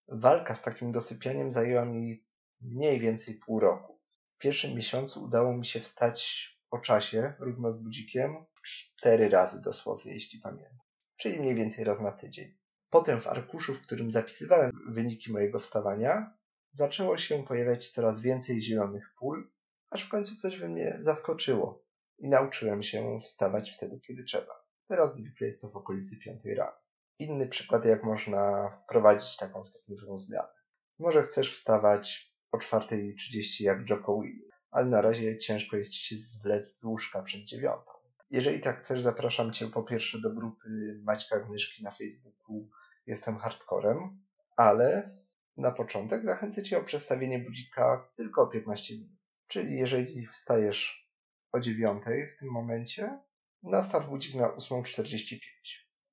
Walka 0.08 0.54
z 0.54 0.62
takim 0.62 0.92
dosypianiem 0.92 1.50
zajęła 1.50 1.84
mi 1.84 2.24
mniej 2.60 3.00
więcej 3.00 3.34
pół 3.34 3.60
roku. 3.60 4.00
W 4.28 4.38
pierwszym 4.38 4.74
miesiącu 4.74 5.24
udało 5.24 5.56
mi 5.56 5.66
się 5.66 5.80
wstać 5.80 6.48
o 6.70 6.78
czasie, 6.78 7.34
równo 7.38 7.72
z 7.72 7.76
budzikiem, 7.76 8.44
cztery 8.64 9.28
razy 9.28 9.62
dosłownie, 9.62 10.14
jeśli 10.14 10.40
pamiętam. 10.40 10.91
Czyli 11.16 11.40
mniej 11.40 11.54
więcej 11.54 11.84
raz 11.84 12.00
na 12.00 12.12
tydzień. 12.12 12.54
Potem 12.90 13.20
w 13.20 13.26
arkuszu, 13.26 13.74
w 13.74 13.82
którym 13.82 14.10
zapisywałem 14.10 14.70
wyniki 14.88 15.32
mojego 15.32 15.58
wstawania, 15.58 16.36
zaczęło 16.72 17.16
się 17.16 17.44
pojawiać 17.44 17.88
coraz 17.88 18.20
więcej 18.20 18.60
zielonych 18.60 19.14
pól, 19.18 19.50
aż 19.90 20.04
w 20.04 20.08
końcu 20.08 20.36
coś 20.36 20.58
we 20.58 20.68
mnie 20.68 20.96
zaskoczyło 21.00 21.84
i 22.18 22.28
nauczyłem 22.28 22.82
się 22.82 23.18
wstawać 23.20 23.70
wtedy, 23.70 24.00
kiedy 24.00 24.24
trzeba. 24.24 24.62
Teraz 24.88 25.16
zwykle 25.16 25.46
jest 25.46 25.60
to 25.60 25.70
w 25.70 25.76
okolicy 25.76 26.18
piątej 26.18 26.54
rano. 26.54 26.76
Inny 27.18 27.48
przykład, 27.48 27.84
jak 27.84 28.04
można 28.04 28.70
wprowadzić 28.70 29.36
taką 29.36 29.64
stopniową 29.64 30.18
zmianę. 30.18 30.48
Może 30.98 31.22
chcesz 31.22 31.54
wstawać 31.54 32.34
o 32.52 32.58
4.30 32.58 33.64
jak 33.64 33.90
Joko 33.90 34.20
Willi, 34.20 34.48
ale 34.70 34.86
na 34.86 35.02
razie 35.02 35.38
ciężko 35.38 35.76
jest 35.76 35.92
ci 35.92 36.00
się 36.00 36.16
zwlec 36.16 36.78
z 36.78 36.84
łóżka 36.84 37.22
przed 37.22 37.44
dziewiątą. 37.44 37.92
Jeżeli 38.32 38.60
tak 38.60 38.78
chcesz, 38.78 39.02
zapraszam 39.02 39.52
cię 39.52 39.70
po 39.70 39.82
pierwsze 39.82 40.20
do 40.20 40.30
grupy 40.30 40.68
Maćka 41.02 41.40
Gnyszki 41.40 41.82
na 41.84 41.90
Facebooku 41.90 42.68
Jestem 43.06 43.38
Hardcorem, 43.38 44.24
ale 44.56 45.16
na 45.56 45.72
początek 45.72 46.24
zachęcę 46.24 46.62
cię 46.62 46.78
o 46.78 46.84
przestawienie 46.84 47.38
budzika 47.38 48.08
tylko 48.16 48.42
o 48.42 48.46
15 48.46 48.94
minut. 48.94 49.18
Czyli 49.46 49.76
jeżeli 49.76 50.26
wstajesz 50.26 51.10
o 51.52 51.60
9 51.60 52.02
w 52.36 52.38
tym 52.38 52.48
momencie, 52.48 53.18
nastaw 53.62 54.08
budzik 54.08 54.34
na 54.34 54.48
8.45. 54.48 55.38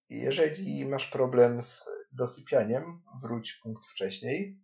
Jeżeli 0.09 0.85
masz 0.85 1.07
problem 1.07 1.61
z 1.61 1.89
dosypianiem, 2.11 3.01
wróć 3.21 3.53
punkt 3.53 3.85
wcześniej, 3.85 4.59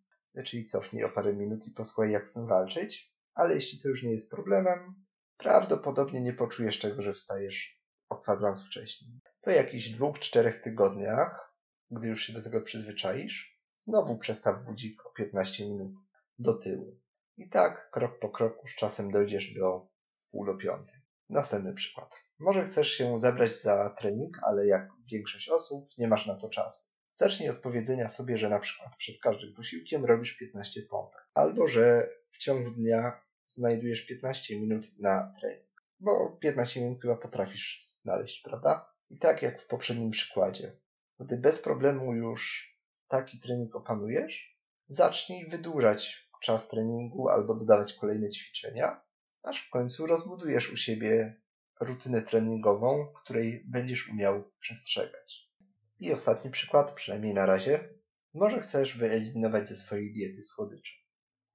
czyli 0.46 0.66
cofnij 0.66 1.04
o 1.04 1.10
parę 1.10 1.34
minut 1.34 1.68
i 1.68 1.72
posłuchaj 1.72 2.12
jak 2.12 2.28
z 2.28 2.34
tym 2.34 2.48
walczyć, 2.48 3.14
ale 3.34 3.56
jeśli 3.56 3.80
to 3.80 3.88
już 3.88 4.04
nie 4.04 4.12
jest 4.12 4.32
problemem, 4.32 5.05
prawdopodobnie 5.38 6.22
nie 6.22 6.34
poczujesz 6.34 6.80
tego, 6.80 7.02
że 7.02 7.14
wstajesz 7.14 7.82
o 8.10 8.16
kwadrans 8.16 8.66
wcześniej. 8.66 9.22
Po 9.42 9.52
jakichś 9.52 9.90
dwóch, 9.90 10.20
czterech 10.20 10.62
tygodniach, 10.62 11.56
gdy 11.92 12.08
już 12.08 12.24
się 12.24 12.34
do 12.34 12.44
tego 12.44 12.62
przyzwyczaisz, 12.62 13.60
znowu 13.78 14.18
przestaw 14.18 14.66
budzik 14.66 15.06
o 15.06 15.10
15 15.10 15.66
minut 15.66 15.94
do 16.40 16.54
tyłu. 16.54 17.00
I 17.38 17.50
tak 17.50 17.92
krok 17.92 18.20
po 18.20 18.30
kroku 18.30 18.68
z 18.68 18.76
czasem 18.76 19.12
dojdziesz 19.12 19.54
do 19.54 19.88
wpół 20.16 20.46
do 20.46 20.56
piątej. 20.56 21.02
Następny 21.30 21.74
przykład. 21.74 22.22
Może 22.40 22.64
chcesz 22.64 22.92
się 22.92 23.18
zebrać 23.18 23.62
za 23.62 23.90
trening, 23.90 24.38
ale 24.44 24.68
jak 24.68 24.90
większość 25.12 25.50
osób, 25.50 25.90
nie 25.98 26.08
masz 26.08 26.26
na 26.26 26.36
to 26.36 26.50
czasu. 26.50 26.88
Zacznij 27.16 27.50
od 27.50 27.58
powiedzenia 27.58 28.10
sobie, 28.10 28.38
że 28.38 28.50
na 28.50 28.60
przykład 28.60 28.96
przed 28.98 29.16
każdym 29.24 29.54
posiłkiem 29.54 30.06
robisz 30.06 30.38
15 30.38 30.82
pompek, 30.82 31.28
albo 31.34 31.68
że 31.68 32.10
w 32.32 32.38
ciągu 32.38 32.72
dnia 32.72 33.25
znajdujesz 33.48 34.06
15 34.06 34.60
minut 34.60 35.00
na 35.00 35.34
trening. 35.40 35.84
Bo 36.00 36.38
15 36.42 36.82
minut 36.82 37.02
chyba 37.02 37.16
potrafisz 37.16 37.92
znaleźć, 38.02 38.42
prawda? 38.42 38.94
I 39.10 39.18
tak 39.18 39.42
jak 39.42 39.62
w 39.62 39.68
poprzednim 39.68 40.10
przykładzie. 40.10 40.78
Gdy 41.20 41.38
bez 41.38 41.60
problemu 41.60 42.14
już 42.14 42.72
taki 43.08 43.40
trening 43.40 43.76
opanujesz, 43.76 44.60
zacznij 44.88 45.50
wydłużać 45.50 46.30
czas 46.42 46.68
treningu 46.68 47.30
albo 47.30 47.56
dodawać 47.56 47.94
kolejne 47.94 48.30
ćwiczenia, 48.30 49.02
aż 49.44 49.62
w 49.62 49.70
końcu 49.70 50.08
rozbudujesz 50.08 50.72
u 50.72 50.78
siebie 50.78 51.42
rutynę 51.82 52.22
treningową, 52.22 53.14
której 53.16 53.64
będziesz 53.68 54.10
umiał 54.10 54.52
przestrzegać. 54.60 55.52
I 56.00 56.14
ostatni 56.14 56.52
przykład, 56.52 56.92
przynajmniej 56.92 57.34
na 57.34 57.46
razie. 57.46 57.90
Może 58.34 58.60
chcesz 58.60 58.98
wyeliminować 58.98 59.70
ze 59.70 59.76
swojej 59.76 60.14
diety 60.14 60.44
słodycze. 60.44 60.94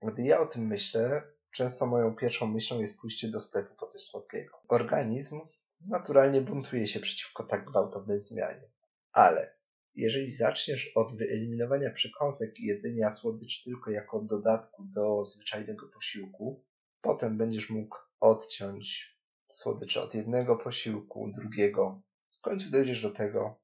Gdy 0.02 0.22
ja 0.22 0.40
o 0.40 0.46
tym 0.46 0.66
myślę, 0.66 1.22
często 1.50 1.86
moją 1.86 2.16
pierwszą 2.16 2.46
myślą 2.46 2.80
jest 2.80 3.00
pójście 3.00 3.28
do 3.28 3.40
sklepu 3.40 3.74
po 3.74 3.86
coś 3.86 4.02
słodkiego. 4.02 4.62
Organizm 4.68 5.40
naturalnie 5.88 6.40
buntuje 6.40 6.86
się 6.86 7.00
przeciwko 7.00 7.44
tak 7.44 7.64
gwałtownej 7.64 8.20
zmianie. 8.20 8.70
Ale 9.12 9.60
jeżeli 9.94 10.32
zaczniesz 10.32 10.92
od 10.94 11.16
wyeliminowania 11.16 11.90
przekąsek 11.90 12.58
i 12.58 12.66
jedzenia 12.66 13.10
słodyczy 13.10 13.64
tylko 13.64 13.90
jako 13.90 14.20
dodatku 14.20 14.84
do 14.84 15.24
zwyczajnego 15.24 15.88
posiłku, 15.88 16.64
potem 17.00 17.38
będziesz 17.38 17.70
mógł 17.70 17.96
odciąć 18.20 19.18
słodycze 19.48 20.02
od 20.02 20.14
jednego 20.14 20.56
posiłku, 20.56 21.32
drugiego. 21.34 22.02
W 22.32 22.40
końcu 22.40 22.70
dojdziesz 22.70 23.02
do 23.02 23.10
tego, 23.10 23.60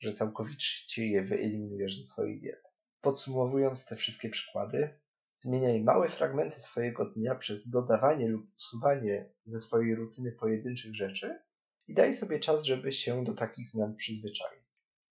że 0.00 0.12
całkowicie 0.12 1.06
je 1.06 1.22
wyeliminujesz 1.22 1.96
ze 1.96 2.04
swojej 2.04 2.40
diety. 2.40 2.70
Podsumowując 3.00 3.86
te 3.86 3.96
wszystkie 3.96 4.30
przykłady, 4.30 5.00
zmieniaj 5.42 5.82
małe 5.82 6.08
fragmenty 6.08 6.60
swojego 6.60 7.04
dnia 7.04 7.34
przez 7.34 7.70
dodawanie 7.70 8.28
lub 8.28 8.54
usuwanie 8.56 9.32
ze 9.44 9.60
swojej 9.60 9.94
rutyny 9.94 10.32
pojedynczych 10.32 10.94
rzeczy 10.94 11.42
i 11.88 11.94
daj 11.94 12.14
sobie 12.14 12.40
czas, 12.40 12.64
żeby 12.64 12.92
się 12.92 13.24
do 13.24 13.34
takich 13.34 13.68
zmian 13.68 13.96
przyzwyczaić. 13.96 14.62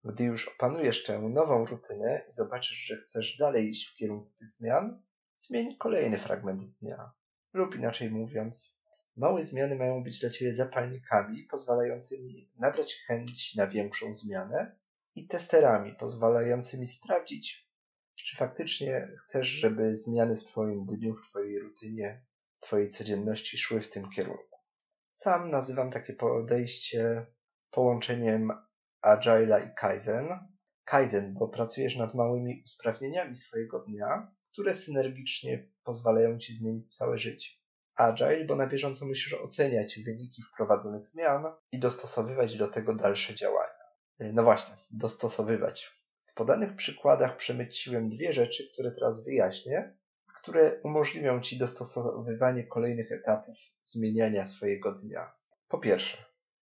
Gdy 0.04 0.24
już 0.24 0.48
opanujesz 0.48 1.04
tę 1.04 1.20
nową 1.20 1.66
rutynę 1.66 2.26
i 2.30 2.32
zobaczysz, 2.32 2.78
że 2.78 2.98
chcesz 2.98 3.38
dalej 3.38 3.70
iść 3.70 3.88
w 3.88 3.96
kierunku 3.96 4.32
tych 4.40 4.52
zmian, 4.52 5.04
zmień 5.38 5.76
kolejny 5.78 6.18
fragment 6.18 6.62
dnia. 6.64 7.12
Lub 7.54 7.76
inaczej 7.76 8.12
mówiąc, 8.12 8.82
małe 9.16 9.44
zmiany 9.44 9.76
mają 9.76 10.04
być 10.04 10.20
dla 10.20 10.30
Ciebie 10.30 10.54
zapalnikami 10.54 11.44
pozwalającymi 11.44 12.52
nabrać 12.60 12.96
chęć 13.08 13.56
na 13.56 13.68
większą 13.68 14.14
zmianę 14.14 14.76
i 15.16 15.28
testerami 15.28 15.96
pozwalającymi 15.96 16.88
sprawdzić, 16.88 17.71
czy 18.24 18.38
faktycznie 18.38 19.08
chcesz, 19.24 19.48
żeby 19.48 19.96
zmiany 19.96 20.38
w 20.38 20.46
Twoim 20.46 20.86
dniu, 20.86 21.16
w 21.16 21.30
Twojej 21.30 21.60
rutynie, 21.60 22.26
Twojej 22.60 22.90
codzienności 22.90 23.58
szły 23.58 23.82
w 23.82 23.90
tym 23.90 24.10
kierunku. 24.10 24.58
Sam 25.12 25.50
nazywam 25.50 25.92
takie 25.92 26.14
podejście 26.14 27.26
połączeniem 27.72 28.52
Agile'a 29.06 29.68
i 29.68 29.76
Kaizen. 29.76 30.30
Kaizen, 30.86 31.34
bo 31.34 31.48
pracujesz 31.48 31.96
nad 31.96 32.14
małymi 32.14 32.62
usprawnieniami 32.66 33.36
swojego 33.36 33.80
dnia, 33.80 34.32
które 34.52 34.76
synergicznie 34.76 35.70
pozwalają 35.84 36.40
Ci 36.40 36.54
zmienić 36.54 36.96
całe 36.96 37.18
życie. 37.18 37.50
Agile, 37.96 38.46
bo 38.46 38.56
na 38.56 38.68
bieżąco 38.68 39.06
musisz 39.06 39.34
oceniać 39.34 40.00
wyniki 40.06 40.44
wprowadzonych 40.44 41.08
zmian 41.08 41.46
i 41.72 41.80
dostosowywać 41.80 42.58
do 42.58 42.68
tego 42.68 42.96
dalsze 42.96 43.36
działania. 43.36 43.82
No 44.20 44.44
właśnie, 44.44 44.76
dostosowywać. 44.92 46.01
W 46.32 46.34
podanych 46.34 46.76
przykładach 46.76 47.38
przemyciłem 47.38 48.10
dwie 48.10 48.34
rzeczy, 48.34 48.70
które 48.74 48.92
teraz 48.92 49.24
wyjaśnię, 49.24 49.98
które 50.36 50.82
umożliwią 50.84 51.42
Ci 51.42 51.58
dostosowywanie 51.58 52.64
kolejnych 52.64 53.12
etapów 53.12 53.56
zmieniania 53.84 54.46
swojego 54.46 54.92
dnia. 54.92 55.32
Po 55.68 55.78
pierwsze, 55.78 56.26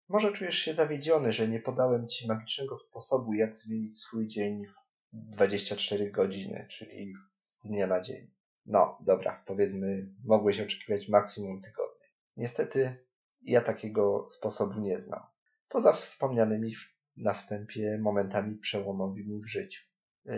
może 0.10 0.31
czujesz 0.31 0.57
się 0.57 0.74
zawiedziony, 0.74 1.31
że 1.31 1.48
nie 1.48 1.60
podałem 1.60 2.07
Ci 2.07 2.27
magicznego 2.27 2.75
sposobu, 2.75 3.34
jak 3.34 3.57
zmienić 3.57 4.00
swój 4.00 4.27
dzień 4.27 4.65
w 5.13 5.29
24 5.29 6.12
godziny, 6.12 6.67
czyli 6.69 7.13
z 7.45 7.62
dnia 7.62 7.88
na 7.88 8.01
dzień. 8.01 8.31
No, 8.65 8.98
dobra, 9.01 9.43
powiedzmy, 9.45 10.10
mogłeś 10.24 10.60
oczekiwać 10.60 11.10
maksimum 11.10 11.62
tygodnia. 11.62 12.07
Niestety, 12.38 13.05
ja 13.41 13.62
takiego 13.62 14.25
sposobu 14.29 14.79
nie 14.79 15.00
znam. 15.00 15.24
Poza 15.69 15.93
wspomnianymi 15.93 16.75
na 17.17 17.34
wstępie 17.34 17.98
momentami 18.01 18.57
przełomowymi 18.57 19.39
w 19.39 19.48
życiu. 19.48 19.84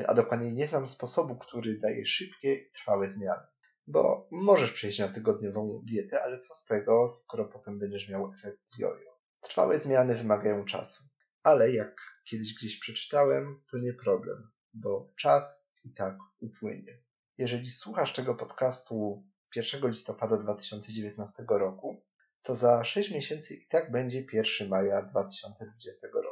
A 0.07 0.13
dokładniej 0.13 0.53
nie 0.53 0.67
znam 0.67 0.87
sposobu, 0.87 1.35
który 1.35 1.79
daje 1.79 2.05
szybkie 2.05 2.55
i 2.55 2.71
trwałe 2.71 3.07
zmiany. 3.07 3.47
Bo 3.87 4.27
możesz 4.31 4.71
przejść 4.71 4.99
na 4.99 5.07
tygodniową 5.07 5.81
dietę, 5.83 6.23
ale 6.23 6.39
co 6.39 6.53
z 6.53 6.65
tego, 6.65 7.09
skoro 7.09 7.45
potem 7.45 7.79
będziesz 7.79 8.09
miał 8.09 8.33
efekt 8.33 8.61
jojo. 8.77 9.17
Trwałe 9.41 9.79
zmiany 9.79 10.15
wymagają 10.15 10.65
czasu. 10.65 11.03
Ale 11.43 11.71
jak 11.71 12.01
kiedyś 12.23 12.53
gdzieś 12.53 12.79
przeczytałem, 12.79 13.63
to 13.71 13.77
nie 13.77 13.93
problem, 13.93 14.51
bo 14.73 15.13
czas 15.17 15.71
i 15.83 15.93
tak 15.93 16.17
upłynie. 16.39 17.01
Jeżeli 17.37 17.69
słuchasz 17.69 18.13
tego 18.13 18.35
podcastu 18.35 19.25
1 19.55 19.87
listopada 19.87 20.37
2019 20.37 21.45
roku, 21.49 22.03
to 22.41 22.55
za 22.55 22.83
6 22.83 23.11
miesięcy 23.11 23.55
i 23.55 23.67
tak 23.67 23.91
będzie 23.91 24.25
1 24.33 24.69
maja 24.69 25.01
2020 25.01 26.07
roku. 26.13 26.26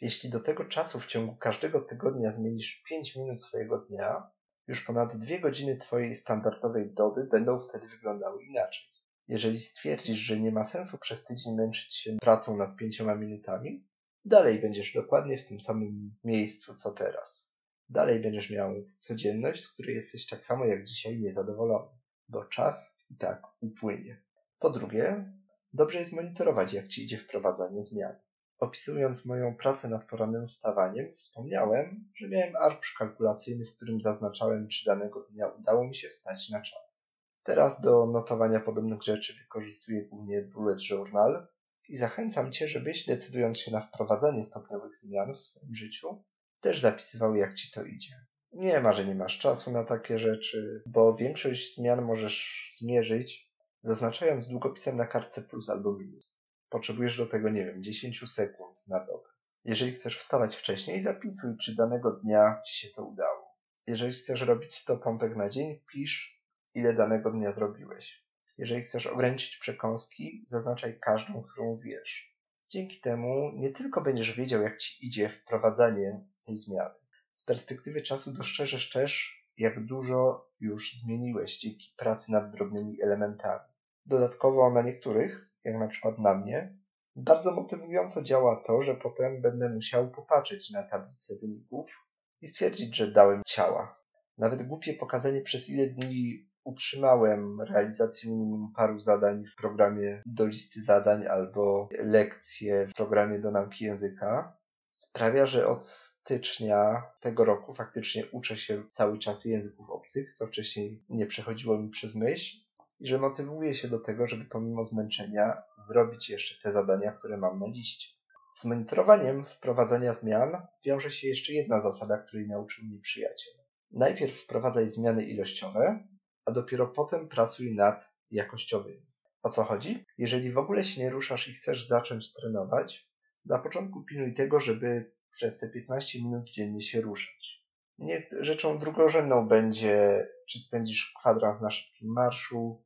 Jeśli 0.00 0.30
do 0.30 0.40
tego 0.40 0.64
czasu 0.64 1.00
w 1.00 1.06
ciągu 1.06 1.36
każdego 1.36 1.80
tygodnia 1.80 2.30
zmienisz 2.30 2.82
5 2.88 3.16
minut 3.16 3.42
swojego 3.42 3.78
dnia, 3.78 4.30
już 4.68 4.84
ponad 4.84 5.16
2 5.16 5.38
godziny 5.38 5.76
Twojej 5.76 6.14
standardowej 6.16 6.90
doby 6.94 7.24
będą 7.24 7.60
wtedy 7.60 7.88
wyglądały 7.88 8.44
inaczej. 8.44 8.86
Jeżeli 9.28 9.60
stwierdzisz, 9.60 10.18
że 10.18 10.40
nie 10.40 10.52
ma 10.52 10.64
sensu 10.64 10.98
przez 10.98 11.24
tydzień 11.24 11.54
męczyć 11.54 11.94
się 11.94 12.16
pracą 12.20 12.56
nad 12.56 12.76
5 12.76 13.00
minutami, 13.00 13.86
Dalej 14.26 14.58
będziesz 14.58 14.92
dokładnie 14.92 15.38
w 15.38 15.46
tym 15.46 15.60
samym 15.60 16.14
miejscu 16.24 16.74
co 16.74 16.92
teraz. 16.92 17.56
Dalej 17.88 18.20
będziesz 18.20 18.50
miał 18.50 18.74
codzienność, 18.98 19.62
z 19.62 19.72
której 19.72 19.96
jesteś 19.96 20.26
tak 20.26 20.44
samo 20.44 20.64
jak 20.64 20.84
dzisiaj 20.84 21.20
niezadowolony, 21.20 21.88
bo 22.28 22.44
czas 22.44 23.00
i 23.10 23.16
tak 23.16 23.42
upłynie. 23.60 24.22
Po 24.58 24.70
drugie, 24.70 25.32
dobrze 25.72 25.98
jest 25.98 26.12
monitorować, 26.12 26.72
jak 26.72 26.88
ci 26.88 27.04
idzie 27.04 27.18
wprowadzanie 27.18 27.82
zmian. 27.82 28.16
Opisując 28.58 29.26
moją 29.26 29.56
pracę 29.56 29.88
nad 29.88 30.04
porannym 30.04 30.48
wstawaniem, 30.48 31.14
wspomniałem, 31.16 32.10
że 32.16 32.28
miałem 32.28 32.56
arkusz 32.56 32.94
kalkulacyjny, 32.98 33.64
w 33.64 33.76
którym 33.76 34.00
zaznaczałem, 34.00 34.68
czy 34.68 34.84
danego 34.84 35.26
dnia 35.30 35.48
udało 35.48 35.84
mi 35.84 35.94
się 35.94 36.08
wstać 36.08 36.50
na 36.50 36.62
czas. 36.62 37.10
Teraz 37.44 37.80
do 37.80 38.06
notowania 38.06 38.60
podobnych 38.60 39.02
rzeczy 39.02 39.34
wykorzystuję 39.42 40.04
głównie 40.04 40.42
bullet 40.42 40.90
journal 40.90 41.48
i 41.88 41.96
zachęcam 41.96 42.52
Cię, 42.52 42.68
żebyś, 42.68 43.06
decydując 43.06 43.58
się 43.58 43.70
na 43.70 43.80
wprowadzanie 43.80 44.44
stopniowych 44.44 44.96
zmian 44.96 45.34
w 45.34 45.38
swoim 45.38 45.74
życiu, 45.74 46.24
też 46.60 46.80
zapisywał, 46.80 47.34
jak 47.34 47.54
Ci 47.54 47.70
to 47.70 47.84
idzie. 47.84 48.14
Nie 48.52 48.80
ma, 48.80 48.94
że 48.94 49.04
nie 49.04 49.14
masz 49.14 49.38
czasu 49.38 49.70
na 49.70 49.84
takie 49.84 50.18
rzeczy, 50.18 50.82
bo 50.86 51.14
większość 51.14 51.74
zmian 51.74 52.02
możesz 52.02 52.66
zmierzyć, 52.78 53.52
zaznaczając 53.82 54.48
długopisem 54.48 54.96
na 54.96 55.06
kartce 55.06 55.42
plus 55.42 55.70
albo 55.70 55.92
minus. 55.92 56.35
Potrzebujesz 56.70 57.16
do 57.16 57.26
tego, 57.26 57.48
nie 57.48 57.64
wiem, 57.64 57.82
10 57.82 58.30
sekund 58.30 58.88
na 58.88 59.04
dobę. 59.04 59.28
Jeżeli 59.64 59.92
chcesz 59.92 60.18
wstawać 60.18 60.56
wcześniej, 60.56 61.00
zapisuj, 61.00 61.56
czy 61.56 61.74
danego 61.74 62.10
dnia 62.10 62.62
Ci 62.66 62.74
się 62.74 62.88
to 62.88 63.04
udało. 63.04 63.56
Jeżeli 63.86 64.12
chcesz 64.12 64.40
robić 64.40 64.74
100 64.74 64.96
pompek 64.96 65.36
na 65.36 65.48
dzień, 65.48 65.80
pisz, 65.92 66.42
ile 66.74 66.94
danego 66.94 67.30
dnia 67.30 67.52
zrobiłeś. 67.52 68.26
Jeżeli 68.58 68.82
chcesz 68.82 69.06
ograniczyć 69.06 69.56
przekąski, 69.56 70.42
zaznaczaj 70.46 70.98
każdą, 71.00 71.42
którą 71.42 71.74
zjesz. 71.74 72.36
Dzięki 72.68 73.00
temu 73.00 73.52
nie 73.54 73.70
tylko 73.70 74.00
będziesz 74.00 74.36
wiedział, 74.36 74.62
jak 74.62 74.76
Ci 74.76 75.06
idzie 75.06 75.28
wprowadzanie 75.28 76.24
tej 76.44 76.56
zmiany. 76.56 76.94
Z 77.34 77.44
perspektywy 77.44 78.02
czasu 78.02 78.32
dostrzeżesz 78.32 78.90
też, 78.90 79.42
jak 79.58 79.86
dużo 79.86 80.50
już 80.60 80.94
zmieniłeś 80.94 81.58
dzięki 81.58 81.94
pracy 81.96 82.32
nad 82.32 82.50
drobnymi 82.50 83.02
elementami. 83.02 83.72
Dodatkowo 84.06 84.70
na 84.70 84.82
niektórych, 84.82 85.48
jak 85.66 85.78
na 85.78 85.88
przykład 85.88 86.18
na 86.18 86.34
mnie, 86.34 86.78
bardzo 87.16 87.54
motywująco 87.54 88.22
działa 88.22 88.62
to, 88.66 88.82
że 88.82 88.94
potem 88.94 89.42
będę 89.42 89.68
musiał 89.68 90.10
popatrzeć 90.10 90.70
na 90.70 90.82
tablicę 90.82 91.34
wyników 91.42 92.06
i 92.40 92.46
stwierdzić, 92.46 92.96
że 92.96 93.12
dałem 93.12 93.42
ciała. 93.46 94.00
Nawet 94.38 94.62
głupie 94.62 94.94
pokazanie 94.94 95.40
przez 95.40 95.70
ile 95.70 95.86
dni 95.86 96.48
utrzymałem 96.64 97.60
realizację 97.60 98.30
minimum 98.30 98.72
paru 98.76 99.00
zadań 99.00 99.44
w 99.44 99.56
programie 99.56 100.22
do 100.26 100.46
listy 100.46 100.82
zadań 100.82 101.26
albo 101.26 101.88
lekcje 101.98 102.86
w 102.86 102.94
programie 102.94 103.38
do 103.38 103.50
nauki 103.50 103.84
języka 103.84 104.56
sprawia, 104.90 105.46
że 105.46 105.68
od 105.68 105.86
stycznia 105.86 107.02
tego 107.20 107.44
roku 107.44 107.72
faktycznie 107.72 108.26
uczę 108.32 108.56
się 108.56 108.82
cały 108.90 109.18
czas 109.18 109.44
języków 109.44 109.90
obcych, 109.90 110.32
co 110.32 110.46
wcześniej 110.46 111.04
nie 111.08 111.26
przechodziło 111.26 111.78
mi 111.78 111.88
przez 111.88 112.14
myśl 112.14 112.65
i 113.00 113.06
że 113.06 113.18
motywuję 113.18 113.74
się 113.74 113.88
do 113.88 114.00
tego, 114.00 114.26
żeby 114.26 114.44
pomimo 114.44 114.84
zmęczenia 114.84 115.62
zrobić 115.88 116.30
jeszcze 116.30 116.54
te 116.62 116.72
zadania, 116.72 117.12
które 117.12 117.36
mam 117.36 117.58
na 117.58 117.66
liście. 117.66 118.08
Z 118.56 118.64
monitorowaniem 118.64 119.44
wprowadzania 119.44 120.12
zmian 120.12 120.66
wiąże 120.86 121.12
się 121.12 121.28
jeszcze 121.28 121.52
jedna 121.52 121.80
zasada, 121.80 122.18
której 122.18 122.48
nauczył 122.48 122.84
mnie 122.84 123.00
przyjaciel. 123.00 123.54
Najpierw 123.90 124.40
wprowadzaj 124.40 124.88
zmiany 124.88 125.24
ilościowe, 125.24 126.08
a 126.44 126.52
dopiero 126.52 126.86
potem 126.86 127.28
pracuj 127.28 127.74
nad 127.74 128.12
jakościowymi. 128.30 129.06
O 129.42 129.48
co 129.48 129.64
chodzi? 129.64 130.04
Jeżeli 130.18 130.50
w 130.52 130.58
ogóle 130.58 130.84
się 130.84 131.00
nie 131.00 131.10
ruszasz 131.10 131.48
i 131.48 131.52
chcesz 131.52 131.88
zacząć 131.88 132.32
trenować, 132.32 133.10
na 133.44 133.58
początku 133.58 134.04
pilnuj 134.04 134.34
tego, 134.34 134.60
żeby 134.60 135.12
przez 135.30 135.58
te 135.58 135.68
15 135.68 136.18
minut 136.18 136.50
dziennie 136.50 136.80
się 136.80 137.00
ruszać. 137.00 137.62
Niech 137.98 138.28
rzeczą 138.40 138.78
drugorzędną 138.78 139.48
będzie, 139.48 140.26
czy 140.48 140.60
spędzisz 140.60 141.14
kwadrans 141.18 141.60
na 141.60 141.70
szybkim 141.70 142.12
marszu, 142.12 142.84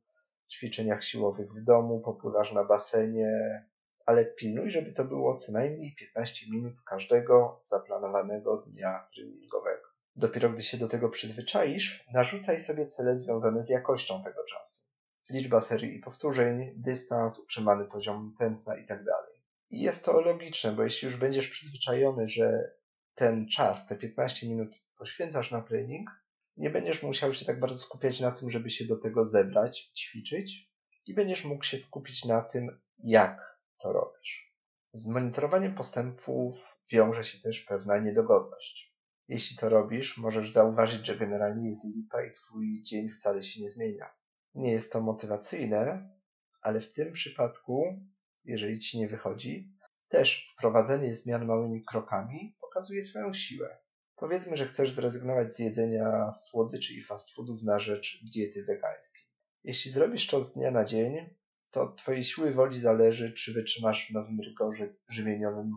ćwiczeniach 0.51 1.03
siłowych 1.03 1.53
w 1.53 1.63
domu, 1.63 2.01
popływasz 2.01 2.53
na 2.53 2.63
basenie, 2.63 3.31
ale 4.05 4.25
pilnuj, 4.25 4.71
żeby 4.71 4.91
to 4.91 5.05
było 5.05 5.35
co 5.35 5.51
najmniej 5.51 5.95
15 5.99 6.45
minut 6.51 6.73
każdego 6.85 7.61
zaplanowanego 7.65 8.57
dnia 8.57 9.07
treningowego. 9.15 9.87
Dopiero 10.15 10.49
gdy 10.49 10.63
się 10.63 10.77
do 10.77 10.87
tego 10.87 11.09
przyzwyczaisz, 11.09 12.05
narzucaj 12.13 12.59
sobie 12.59 12.87
cele 12.87 13.15
związane 13.15 13.63
z 13.63 13.69
jakością 13.69 14.23
tego 14.23 14.43
czasu. 14.43 14.85
Liczba 15.29 15.61
serii 15.61 15.95
i 15.95 15.99
powtórzeń, 15.99 16.73
dystans, 16.75 17.39
utrzymany 17.39 17.85
poziom 17.85 18.35
tętna 18.39 18.77
itd. 18.77 19.11
I 19.69 19.81
jest 19.81 20.05
to 20.05 20.21
logiczne, 20.21 20.71
bo 20.71 20.83
jeśli 20.83 21.05
już 21.05 21.17
będziesz 21.17 21.47
przyzwyczajony, 21.47 22.27
że 22.27 22.71
ten 23.15 23.47
czas, 23.47 23.87
te 23.87 23.95
15 23.95 24.47
minut 24.47 24.75
poświęcasz 24.97 25.51
na 25.51 25.61
trening, 25.61 26.09
nie 26.57 26.69
będziesz 26.69 27.03
musiał 27.03 27.33
się 27.33 27.45
tak 27.45 27.59
bardzo 27.59 27.79
skupiać 27.79 28.19
na 28.19 28.31
tym, 28.31 28.51
żeby 28.51 28.69
się 28.69 28.85
do 28.85 28.97
tego 28.97 29.25
zebrać, 29.25 29.91
ćwiczyć 29.97 30.71
i 31.07 31.13
będziesz 31.13 31.45
mógł 31.45 31.63
się 31.63 31.77
skupić 31.77 32.25
na 32.25 32.41
tym, 32.41 32.81
jak 33.03 33.59
to 33.77 33.93
robisz. 33.93 34.55
Z 34.91 35.07
monitorowaniem 35.07 35.75
postępów 35.75 36.65
wiąże 36.91 37.23
się 37.23 37.39
też 37.39 37.59
pewna 37.59 37.97
niedogodność. 37.97 38.95
Jeśli 39.27 39.57
to 39.57 39.69
robisz, 39.69 40.17
możesz 40.17 40.51
zauważyć, 40.51 41.05
że 41.05 41.17
generalnie 41.17 41.69
jest 41.69 41.95
lipa 41.95 42.23
i 42.23 42.31
twój 42.31 42.83
dzień 42.83 43.09
wcale 43.09 43.43
się 43.43 43.61
nie 43.61 43.69
zmienia. 43.69 44.09
Nie 44.55 44.71
jest 44.71 44.91
to 44.91 45.01
motywacyjne, 45.01 46.09
ale 46.61 46.81
w 46.81 46.93
tym 46.93 47.13
przypadku, 47.13 47.99
jeżeli 48.45 48.79
ci 48.79 48.99
nie 48.99 49.07
wychodzi, 49.07 49.73
też 50.07 50.53
wprowadzenie 50.53 51.15
zmian 51.15 51.45
małymi 51.45 51.83
krokami 51.85 52.55
pokazuje 52.61 53.03
swoją 53.03 53.33
siłę. 53.33 53.77
Powiedzmy, 54.21 54.57
że 54.57 54.67
chcesz 54.67 54.91
zrezygnować 54.91 55.53
z 55.53 55.59
jedzenia 55.59 56.31
słodyczy 56.31 56.93
i 56.93 57.01
fast 57.01 57.31
foodów 57.35 57.63
na 57.63 57.79
rzecz 57.79 58.19
diety 58.33 58.63
wegańskiej. 58.63 59.23
Jeśli 59.63 59.91
zrobisz 59.91 60.27
to 60.27 60.43
z 60.43 60.53
dnia 60.53 60.71
na 60.71 60.83
dzień, 60.83 61.35
to 61.71 61.81
od 61.81 61.97
twojej 61.97 62.23
siły 62.23 62.51
woli 62.51 62.79
zależy, 62.79 63.33
czy 63.33 63.53
wytrzymasz 63.53 64.07
w 64.09 64.13
nowym 64.13 64.39
rygorze 64.41 64.89
żywieniowym 65.09 65.71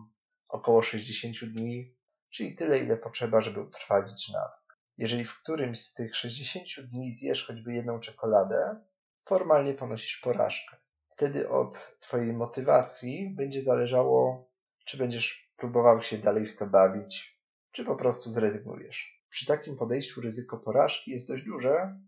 około 0.47 0.83
60 0.83 1.53
dni, 1.53 1.95
czyli 2.29 2.55
tyle, 2.55 2.79
ile 2.79 2.97
potrzeba, 2.97 3.41
żeby 3.41 3.61
utrwalić 3.61 4.29
nawyk. 4.33 4.79
Jeżeli 4.97 5.23
w 5.23 5.41
którymś 5.41 5.79
z 5.79 5.93
tych 5.93 6.15
60 6.15 6.89
dni 6.91 7.11
zjesz 7.11 7.47
choćby 7.47 7.73
jedną 7.73 7.99
czekoladę, 7.99 8.81
formalnie 9.27 9.73
ponosisz 9.73 10.17
porażkę. 10.17 10.77
Wtedy 11.09 11.49
od 11.49 11.97
Twojej 11.99 12.33
motywacji 12.33 13.35
będzie 13.35 13.61
zależało, 13.61 14.49
czy 14.85 14.97
będziesz 14.97 15.53
próbował 15.57 16.01
się 16.01 16.17
dalej 16.17 16.45
w 16.45 16.57
to 16.57 16.67
bawić, 16.67 17.34
czy 17.75 17.85
po 17.85 17.95
prostu 17.95 18.31
zrezygnujesz. 18.31 19.23
Przy 19.29 19.45
takim 19.45 19.77
podejściu 19.77 20.21
ryzyko 20.21 20.57
porażki 20.57 21.11
jest 21.11 21.27
dość 21.27 21.43
duże, 21.43 21.99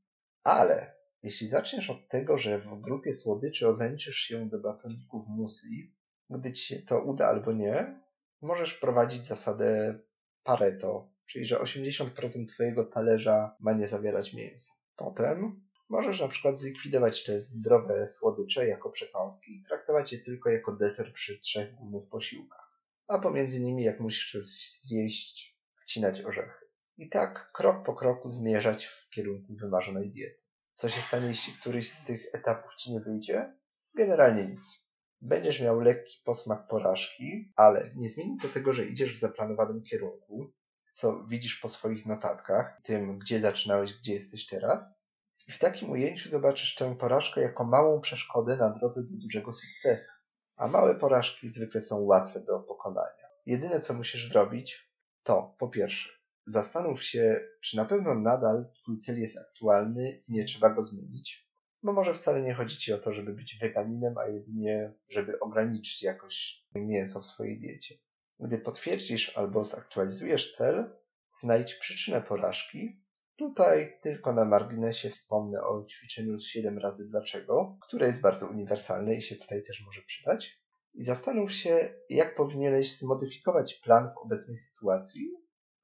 ale 0.44 0.96
jeśli 1.24 1.48
zaczniesz 1.48 1.90
od 1.90 2.08
tego, 2.08 2.38
że 2.38 2.60
w 2.60 2.82
grupie 2.82 3.14
słodyczy 3.14 3.68
ograniczysz 3.68 4.16
się 4.16 4.50
do 4.50 4.60
batoników 4.60 5.28
musli, 5.28 5.96
gdy 6.30 6.52
ci 6.52 6.66
się 6.66 6.82
to 6.82 7.02
uda 7.02 7.28
albo 7.28 7.54
nie, 7.54 8.00
możesz 8.42 8.74
wprowadzić 8.74 9.28
zasadę 9.28 10.00
Pareto, 10.44 11.14
czyli 11.26 11.46
że 11.46 11.60
80% 11.60 12.46
Twojego 12.48 12.86
talerza 12.86 13.56
ma 13.60 13.74
nie 13.74 13.88
zawierać 13.88 14.34
mięsa. 14.34 14.74
Potem 14.96 15.68
możesz 15.90 16.22
na 16.22 16.28
przykład 16.28 16.58
zlikwidować 16.58 17.24
te 17.24 17.40
zdrowe 17.40 18.08
słodycze 18.08 18.68
jako 18.68 18.90
przekąski 18.90 19.52
i 19.52 19.64
traktować 19.64 20.14
je 20.14 20.20
tylko 20.20 20.50
jako 20.50 20.76
deser 20.76 21.14
przy 21.14 21.40
trzech 21.40 21.76
głównych 21.76 22.10
posiłkach. 22.10 22.82
A 23.08 23.20
pomiędzy 23.20 23.62
nimi, 23.62 23.84
jak 23.84 24.00
musisz 24.00 24.32
coś 24.32 24.46
zjeść, 24.82 25.57
wcinać 25.88 26.26
orzechy. 26.26 26.66
I 26.98 27.10
tak 27.10 27.52
krok 27.52 27.86
po 27.86 27.96
kroku 27.96 28.28
zmierzać 28.30 28.86
w 28.86 29.10
kierunku 29.10 29.56
wymarzonej 29.56 30.12
diety. 30.12 30.44
Co 30.74 30.90
się 30.90 31.02
stanie, 31.02 31.28
jeśli 31.28 31.54
któryś 31.54 31.92
z 31.92 32.06
tych 32.06 32.22
etapów 32.34 32.76
ci 32.76 32.92
nie 32.94 33.00
wyjdzie? 33.00 33.54
Generalnie 33.96 34.46
nic. 34.46 34.88
Będziesz 35.22 35.62
miał 35.62 35.80
lekki 35.80 36.22
posmak 36.26 36.68
porażki, 36.68 37.54
ale 37.56 37.92
nie 37.96 38.10
zmieni 38.10 38.38
to 38.42 38.50
tego, 38.50 38.74
że 38.74 38.86
idziesz 38.86 39.18
w 39.18 39.20
zaplanowanym 39.20 39.84
kierunku, 39.84 40.54
co 40.92 41.24
widzisz 41.24 41.56
po 41.56 41.70
swoich 41.70 42.06
notatkach, 42.06 42.82
tym, 42.84 43.20
gdzie 43.20 43.40
zaczynałeś, 43.40 43.94
gdzie 43.94 44.14
jesteś 44.14 44.46
teraz. 44.46 45.04
I 45.48 45.52
w 45.52 45.60
takim 45.60 45.92
ujęciu 45.92 46.30
zobaczysz 46.30 46.76
tę 46.76 46.96
porażkę 46.96 47.42
jako 47.42 47.64
małą 47.64 48.02
przeszkodę 48.02 48.58
na 48.58 48.70
drodze 48.70 49.02
do 49.04 49.14
dużego 49.14 49.54
sukcesu. 49.54 50.12
A 50.56 50.68
małe 50.68 50.96
porażki 50.96 51.50
zwykle 51.50 51.82
są 51.82 51.98
łatwe 52.00 52.40
do 52.40 52.60
pokonania. 52.60 53.28
Jedyne, 53.46 53.80
co 53.80 53.94
musisz 53.94 54.30
zrobić, 54.30 54.87
to 55.28 55.56
po 55.60 55.68
pierwsze, 55.68 56.10
zastanów 56.46 57.04
się, 57.04 57.40
czy 57.62 57.78
na 57.78 57.86
pewno 57.86 58.16
nadal 58.16 58.66
Twój 58.82 58.98
cel 58.98 59.20
jest 59.20 59.38
aktualny 59.38 60.24
i 60.28 60.34
nie 60.34 60.46
trzeba 60.46 60.70
go 60.70 60.82
zmienić. 60.82 61.48
Bo 61.84 61.94
może 61.94 62.14
wcale 62.14 62.42
nie 62.42 62.54
chodzi 62.54 62.78
Ci 62.78 62.94
o 62.94 62.98
to, 62.98 63.14
żeby 63.14 63.34
być 63.34 63.58
weganinem, 63.58 64.18
a 64.18 64.28
jedynie, 64.28 64.94
żeby 65.10 65.40
ograniczyć 65.40 66.04
jakoś 66.04 66.66
mięso 66.76 67.22
w 67.22 67.26
swojej 67.26 67.60
diecie. 67.60 67.96
Gdy 68.40 68.60
potwierdzisz 68.60 69.38
albo 69.38 69.64
zaktualizujesz 69.64 70.52
cel, 70.52 70.96
znajdź 71.42 71.74
przyczynę 71.74 72.22
porażki. 72.22 73.02
Tutaj 73.36 74.00
tylko 74.02 74.34
na 74.34 74.46
marginesie 74.46 75.10
wspomnę 75.10 75.64
o 75.64 75.86
ćwiczeniu 75.86 76.40
z 76.40 76.46
7 76.46 76.78
razy 76.78 77.10
dlaczego, 77.10 77.78
które 77.82 78.08
jest 78.08 78.22
bardzo 78.22 78.48
uniwersalne 78.48 79.16
i 79.16 79.22
się 79.22 79.36
tutaj 79.36 79.64
też 79.64 79.84
może 79.86 80.02
przydać. 80.02 80.67
I 80.98 81.04
zastanów 81.04 81.52
się, 81.52 81.94
jak 82.10 82.36
powinieneś 82.36 82.98
zmodyfikować 82.98 83.76
plan 83.76 84.10
w 84.14 84.18
obecnej 84.18 84.58
sytuacji, 84.58 85.32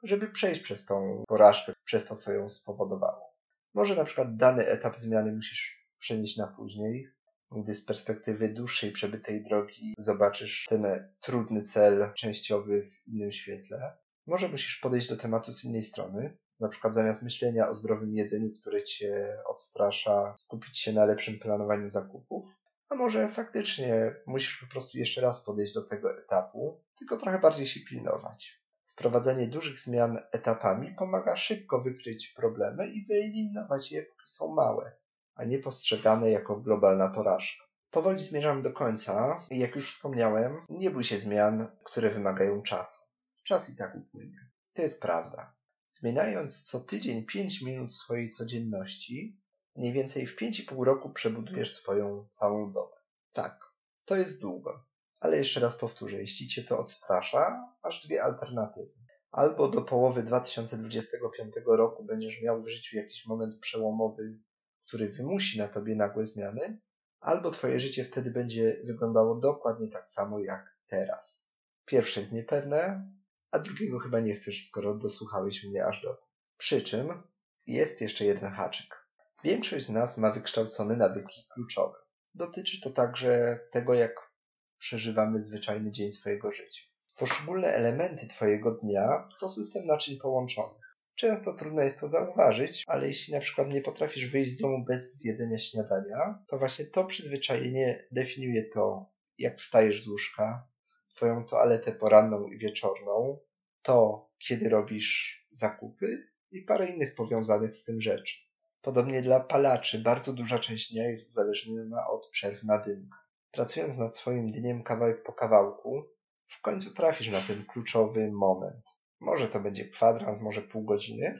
żeby 0.03 0.27
przejść 0.27 0.61
przez 0.61 0.85
tą 0.85 1.23
porażkę, 1.27 1.73
przez 1.85 2.05
to, 2.05 2.15
co 2.15 2.33
ją 2.33 2.49
spowodowało. 2.49 3.33
Może 3.73 3.95
na 3.95 4.03
przykład 4.03 4.35
dany 4.35 4.67
etap 4.67 4.97
zmiany 4.97 5.31
musisz 5.31 5.87
przenieść 5.99 6.37
na 6.37 6.47
później, 6.47 7.09
gdy 7.51 7.75
z 7.75 7.85
perspektywy 7.85 8.49
dłuższej 8.49 8.91
przebytej 8.91 9.43
drogi 9.43 9.93
zobaczysz 9.97 10.65
ten 10.69 10.85
trudny 11.19 11.61
cel 11.61 12.13
częściowy 12.13 12.83
w 12.83 13.07
innym 13.07 13.31
świetle. 13.31 13.97
Może 14.27 14.49
musisz 14.49 14.77
podejść 14.77 15.09
do 15.09 15.17
tematu 15.17 15.53
z 15.53 15.63
innej 15.63 15.83
strony, 15.83 16.37
na 16.59 16.69
przykład 16.69 16.95
zamiast 16.95 17.23
myślenia 17.23 17.69
o 17.69 17.73
zdrowym 17.73 18.15
jedzeniu, 18.15 18.51
które 18.51 18.83
cię 18.83 19.37
odstrasza, 19.47 20.33
skupić 20.37 20.79
się 20.79 20.93
na 20.93 21.05
lepszym 21.05 21.39
planowaniu 21.39 21.89
zakupów. 21.89 22.62
A 22.89 22.95
może 22.95 23.29
faktycznie 23.29 24.15
musisz 24.27 24.57
po 24.57 24.71
prostu 24.71 24.97
jeszcze 24.97 25.21
raz 25.21 25.43
podejść 25.43 25.73
do 25.73 25.81
tego 25.81 26.17
etapu, 26.17 26.83
tylko 26.97 27.17
trochę 27.17 27.39
bardziej 27.39 27.67
się 27.67 27.79
pilnować. 27.79 28.63
Wprowadzanie 28.87 29.47
dużych 29.47 29.79
zmian 29.79 30.19
etapami 30.31 30.95
pomaga 30.95 31.37
szybko 31.37 31.81
wykryć 31.81 32.27
problemy 32.27 32.87
i 32.87 33.05
wyeliminować 33.05 33.91
je, 33.91 34.03
póki 34.03 34.29
są 34.29 34.53
małe, 34.53 34.97
a 35.35 35.43
nie 35.43 35.59
postrzegane 35.59 36.29
jako 36.29 36.59
globalna 36.59 37.09
porażka. 37.09 37.63
Powoli 37.91 38.19
zmierzam 38.19 38.61
do 38.61 38.73
końca 38.73 39.43
i 39.49 39.59
jak 39.59 39.75
już 39.75 39.89
wspomniałem, 39.89 40.65
nie 40.69 40.91
bój 40.91 41.03
się 41.03 41.19
zmian, 41.19 41.67
które 41.83 42.09
wymagają 42.09 42.61
czasu. 42.61 43.03
Czas 43.43 43.69
i 43.69 43.75
tak 43.75 43.95
upłynie. 43.95 44.49
To 44.73 44.81
jest 44.81 45.01
prawda. 45.01 45.55
Zmieniając 45.91 46.61
co 46.61 46.79
tydzień 46.79 47.25
5 47.25 47.61
minut 47.61 47.93
swojej 47.93 48.29
codzienności, 48.29 49.42
mniej 49.75 49.93
więcej 49.93 50.25
w 50.25 50.37
5,5 50.37 50.83
roku 50.83 51.09
przebudujesz 51.09 51.75
swoją 51.75 52.27
całą 52.31 52.73
dobę. 52.73 52.95
Tak, 53.31 53.59
to 54.05 54.15
jest 54.15 54.41
długo. 54.41 54.85
Ale 55.19 55.37
jeszcze 55.37 55.59
raz 55.59 55.75
powtórzę, 55.75 56.17
jeśli 56.17 56.47
cię 56.47 56.63
to 56.63 56.77
odstrasza, 56.77 57.73
masz 57.83 58.07
dwie 58.07 58.23
alternatywy. 58.23 58.93
Albo 59.31 59.67
do 59.67 59.81
połowy 59.81 60.23
2025 60.23 61.53
roku 61.65 62.03
będziesz 62.03 62.41
miał 62.41 62.61
w 62.61 62.67
życiu 62.67 62.97
jakiś 62.97 63.25
moment 63.25 63.59
przełomowy, 63.59 64.39
który 64.87 65.09
wymusi 65.09 65.59
na 65.59 65.67
tobie 65.67 65.95
nagłe 65.95 66.25
zmiany, 66.25 66.79
albo 67.19 67.51
twoje 67.51 67.79
życie 67.79 68.03
wtedy 68.03 68.31
będzie 68.31 68.81
wyglądało 68.83 69.35
dokładnie 69.35 69.87
tak 69.87 70.09
samo 70.09 70.39
jak 70.39 70.77
teraz. 70.87 71.51
Pierwsze 71.85 72.19
jest 72.19 72.31
niepewne, 72.31 73.11
a 73.51 73.59
drugiego 73.59 73.99
chyba 73.99 74.19
nie 74.19 74.33
chcesz, 74.33 74.67
skoro 74.67 74.95
dosłuchałeś 74.95 75.63
mnie 75.63 75.85
aż 75.85 76.01
do. 76.01 76.17
Przy 76.57 76.81
czym 76.81 77.23
jest 77.65 78.01
jeszcze 78.01 78.25
jeden 78.25 78.51
haczyk. 78.51 79.02
Większość 79.43 79.85
z 79.85 79.89
nas 79.89 80.17
ma 80.17 80.31
wykształcone 80.31 80.95
nawyki 80.95 81.47
kluczowe. 81.53 81.97
Dotyczy 82.35 82.81
to 82.81 82.89
także 82.89 83.59
tego, 83.71 83.93
jak 83.93 84.31
przeżywamy 84.77 85.39
zwyczajny 85.39 85.91
dzień 85.91 86.11
swojego 86.11 86.51
życia. 86.51 86.81
Poszczególne 87.15 87.67
elementy 87.67 88.27
Twojego 88.27 88.71
dnia 88.71 89.29
to 89.39 89.49
system 89.49 89.85
naczyń 89.85 90.17
połączonych. 90.17 90.97
Często 91.15 91.53
trudno 91.53 91.81
jest 91.81 91.99
to 91.99 92.09
zauważyć, 92.09 92.83
ale 92.87 93.07
jeśli 93.07 93.33
na 93.33 93.39
przykład 93.39 93.69
nie 93.69 93.81
potrafisz 93.81 94.31
wyjść 94.31 94.51
z 94.51 94.57
domu 94.57 94.85
bez 94.85 95.17
zjedzenia 95.17 95.59
śniadania, 95.59 96.43
to 96.47 96.57
właśnie 96.57 96.85
to 96.85 97.05
przyzwyczajenie 97.05 98.07
definiuje 98.11 98.63
to, 98.63 99.11
jak 99.37 99.59
wstajesz 99.59 100.03
z 100.03 100.07
łóżka, 100.07 100.67
Twoją 101.15 101.45
toaletę 101.45 101.91
poranną 101.91 102.47
i 102.47 102.57
wieczorną, 102.57 103.39
to, 103.81 104.29
kiedy 104.37 104.69
robisz 104.69 105.39
zakupy 105.51 106.27
i 106.51 106.61
parę 106.61 106.87
innych 106.87 107.15
powiązanych 107.15 107.75
z 107.75 107.83
tym 107.83 108.01
rzeczy. 108.01 108.42
Podobnie 108.83 109.21
dla 109.21 109.39
palaczy 109.39 109.99
bardzo 109.99 110.33
duża 110.33 110.59
część 110.59 110.91
dnia 110.91 111.09
jest 111.09 111.29
uzależniona 111.29 112.07
od 112.07 112.29
przerw 112.29 112.63
na 112.63 112.79
dymkę. 112.79 113.17
Pracując 113.51 113.97
nad 113.97 114.15
swoim 114.15 114.51
dniem 114.51 114.83
kawałek 114.83 115.23
po 115.23 115.33
kawałku, 115.33 116.03
w 116.47 116.61
końcu 116.61 116.93
trafisz 116.93 117.29
na 117.29 117.41
ten 117.41 117.65
kluczowy 117.65 118.31
moment. 118.31 118.85
Może 119.19 119.47
to 119.47 119.59
będzie 119.59 119.89
kwadrans, 119.89 120.41
może 120.41 120.61
pół 120.61 120.83
godziny 120.83 121.39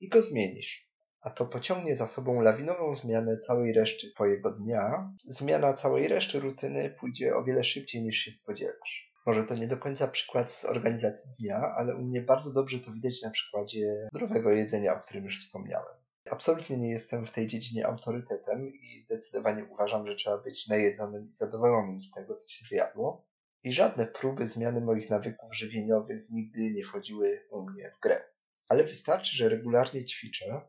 i 0.00 0.08
go 0.08 0.22
zmienisz. 0.22 0.88
A 1.20 1.30
to 1.30 1.46
pociągnie 1.46 1.96
za 1.96 2.06
sobą 2.06 2.40
lawinową 2.40 2.94
zmianę 2.94 3.38
całej 3.38 3.72
reszty 3.72 4.10
Twojego 4.10 4.50
dnia. 4.50 5.12
Zmiana 5.18 5.74
całej 5.74 6.08
reszty 6.08 6.40
rutyny 6.40 6.90
pójdzie 7.00 7.36
o 7.36 7.44
wiele 7.44 7.64
szybciej 7.64 8.02
niż 8.02 8.16
się 8.16 8.32
spodziewasz. 8.32 9.12
Może 9.26 9.44
to 9.44 9.54
nie 9.54 9.66
do 9.66 9.76
końca 9.76 10.08
przykład 10.08 10.52
z 10.52 10.64
organizacji 10.64 11.30
dnia, 11.40 11.74
ale 11.76 11.96
u 11.96 12.02
mnie 12.02 12.20
bardzo 12.20 12.52
dobrze 12.52 12.78
to 12.78 12.92
widać 12.92 13.22
na 13.22 13.30
przykładzie 13.30 14.06
zdrowego 14.10 14.50
jedzenia, 14.50 14.94
o 14.94 15.00
którym 15.00 15.24
już 15.24 15.44
wspomniałem. 15.44 16.01
Absolutnie 16.32 16.76
nie 16.76 16.90
jestem 16.90 17.26
w 17.26 17.30
tej 17.30 17.46
dziedzinie 17.46 17.86
autorytetem 17.86 18.72
i 18.74 18.98
zdecydowanie 18.98 19.64
uważam, 19.64 20.06
że 20.06 20.14
trzeba 20.14 20.38
być 20.38 20.68
najedzonym 20.68 21.28
i 21.28 21.32
zadowolonym 21.32 22.00
z 22.00 22.10
tego, 22.10 22.34
co 22.34 22.48
się 22.48 22.64
zjadło. 22.66 23.26
I 23.64 23.72
żadne 23.72 24.06
próby 24.06 24.46
zmiany 24.46 24.80
moich 24.80 25.10
nawyków 25.10 25.56
żywieniowych 25.56 26.30
nigdy 26.30 26.70
nie 26.70 26.84
wchodziły 26.84 27.46
u 27.50 27.62
mnie 27.62 27.90
w 27.96 28.00
grę. 28.00 28.24
Ale 28.68 28.84
wystarczy, 28.84 29.36
że 29.36 29.48
regularnie 29.48 30.04
ćwiczę, 30.04 30.60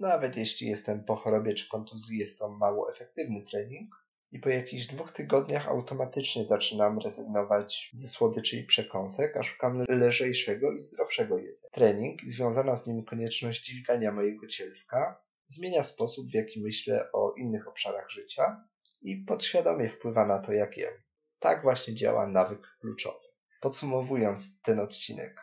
nawet 0.00 0.36
jeśli 0.36 0.68
jestem 0.68 1.04
po 1.04 1.16
chorobie 1.16 1.54
czy 1.54 1.68
kontuzji, 1.68 2.18
jest 2.18 2.38
to 2.38 2.48
mało 2.48 2.92
efektywny 2.92 3.42
trening, 3.42 4.01
i 4.32 4.38
po 4.38 4.48
jakichś 4.48 4.86
dwóch 4.86 5.12
tygodniach 5.12 5.68
automatycznie 5.68 6.44
zaczynam 6.44 6.98
rezygnować 6.98 7.90
ze 7.94 8.08
słodyczy 8.08 8.56
i 8.56 8.64
przekąsek, 8.64 9.36
a 9.36 9.42
szukam 9.42 9.84
lżejszego 9.88 10.72
i 10.72 10.80
zdrowszego 10.80 11.38
jedzenia. 11.38 11.70
Trening 11.72 12.22
i 12.22 12.30
związana 12.30 12.76
z 12.76 12.86
nim 12.86 13.04
konieczność 13.04 13.64
dźwigania 13.64 14.12
mojego 14.12 14.46
cielska 14.46 15.22
zmienia 15.48 15.84
sposób, 15.84 16.30
w 16.30 16.34
jaki 16.34 16.60
myślę 16.60 17.12
o 17.12 17.34
innych 17.38 17.68
obszarach 17.68 18.10
życia 18.10 18.64
i 19.02 19.16
podświadomie 19.16 19.88
wpływa 19.88 20.26
na 20.26 20.38
to, 20.38 20.52
jak 20.52 20.76
jem. 20.76 20.94
Tak 21.38 21.62
właśnie 21.62 21.94
działa 21.94 22.26
nawyk 22.26 22.76
kluczowy. 22.80 23.26
Podsumowując 23.60 24.60
ten 24.62 24.80
odcinek, 24.80 25.40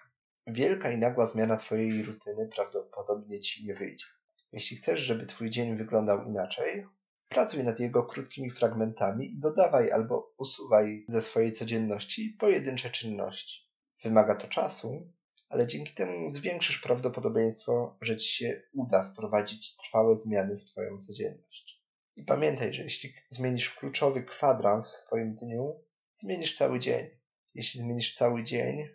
wielka 0.47 0.91
i 0.91 0.97
nagła 0.97 1.25
zmiana 1.25 1.57
Twojej 1.57 2.03
rutyny 2.03 2.49
prawdopodobnie 2.55 3.39
Ci 3.39 3.65
nie 3.65 3.73
wyjdzie. 3.73 4.05
Jeśli 4.51 4.77
chcesz, 4.77 4.99
żeby 4.99 5.25
Twój 5.25 5.49
dzień 5.49 5.77
wyglądał 5.77 6.25
inaczej, 6.25 6.85
Pracuj 7.29 7.63
nad 7.63 7.79
jego 7.79 8.03
krótkimi 8.03 8.49
fragmentami 8.49 9.31
i 9.33 9.39
dodawaj 9.39 9.91
albo 9.91 10.33
usuwaj 10.37 11.05
ze 11.07 11.21
swojej 11.21 11.51
codzienności 11.51 12.35
pojedyncze 12.39 12.89
czynności. 12.89 13.69
Wymaga 14.03 14.35
to 14.35 14.47
czasu, 14.47 15.13
ale 15.49 15.67
dzięki 15.67 15.93
temu 15.93 16.29
zwiększysz 16.29 16.79
prawdopodobieństwo, 16.79 17.97
że 18.01 18.17
ci 18.17 18.29
się 18.33 18.61
uda 18.73 19.11
wprowadzić 19.13 19.77
trwałe 19.77 20.17
zmiany 20.17 20.57
w 20.57 20.65
Twoją 20.65 20.97
codzienność. 20.97 21.83
I 22.15 22.23
pamiętaj, 22.23 22.73
że 22.73 22.83
jeśli 22.83 23.13
zmienisz 23.29 23.69
kluczowy 23.69 24.23
kwadrans 24.23 24.91
w 24.91 24.95
swoim 24.95 25.35
dniu, 25.35 25.83
zmienisz 26.15 26.57
cały 26.57 26.79
dzień. 26.79 27.09
Jeśli 27.53 27.79
zmienisz 27.79 28.13
cały 28.13 28.43
dzień, 28.43 28.89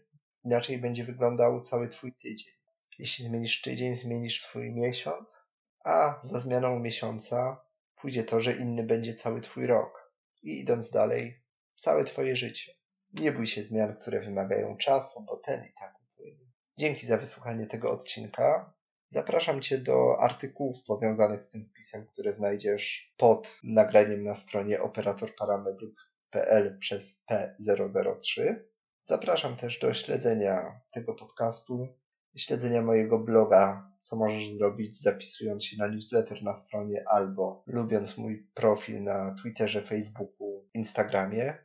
inaczej 0.44 0.78
będzie 0.78 1.04
wyglądał 1.04 1.60
cały 1.60 1.88
Twój 1.88 2.12
tydzień. 2.12 2.54
Jeśli 2.98 3.24
zmienisz 3.24 3.60
tydzień, 3.60 3.94
zmienisz 3.94 4.40
swój 4.40 4.72
miesiąc, 4.72 5.42
a 5.84 6.20
za 6.22 6.40
zmianą 6.40 6.78
miesiąca 6.78 7.63
pójdzie 8.04 8.24
to, 8.24 8.40
że 8.40 8.52
inny 8.52 8.82
będzie 8.82 9.14
cały 9.14 9.40
twój 9.40 9.66
rok. 9.66 10.12
I 10.42 10.60
idąc 10.60 10.90
dalej, 10.90 11.44
całe 11.76 12.04
twoje 12.04 12.36
życie. 12.36 12.72
Nie 13.12 13.32
bój 13.32 13.46
się 13.46 13.64
zmian, 13.64 13.96
które 13.96 14.20
wymagają 14.20 14.76
czasu, 14.76 15.24
bo 15.26 15.36
ten 15.36 15.64
i 15.64 15.72
tak 15.80 15.94
upłynie. 16.02 16.46
Dzięki 16.78 17.06
za 17.06 17.16
wysłuchanie 17.16 17.66
tego 17.66 17.90
odcinka. 17.90 18.74
Zapraszam 19.10 19.62
Cię 19.62 19.78
do 19.78 20.20
artykułów 20.20 20.84
powiązanych 20.86 21.42
z 21.42 21.50
tym 21.50 21.64
wpisem, 21.64 22.06
które 22.06 22.32
znajdziesz 22.32 23.14
pod 23.16 23.58
nagraniem 23.62 24.24
na 24.24 24.34
stronie 24.34 24.82
operatorparamedyk.pl 24.82 26.78
przez 26.78 27.24
P003. 27.30 28.54
Zapraszam 29.02 29.56
też 29.56 29.78
do 29.78 29.94
śledzenia 29.94 30.80
tego 30.92 31.14
podcastu, 31.14 31.88
śledzenia 32.36 32.82
mojego 32.82 33.18
bloga 33.18 33.93
co 34.04 34.16
możesz 34.16 34.50
zrobić 34.50 35.00
zapisując 35.00 35.64
się 35.64 35.76
na 35.76 35.88
newsletter 35.88 36.42
na 36.42 36.54
stronie 36.54 37.04
albo 37.08 37.62
lubiąc 37.66 38.18
mój 38.18 38.48
profil 38.54 39.02
na 39.02 39.36
Twitterze, 39.42 39.82
Facebooku, 39.82 40.68
Instagramie. 40.74 41.64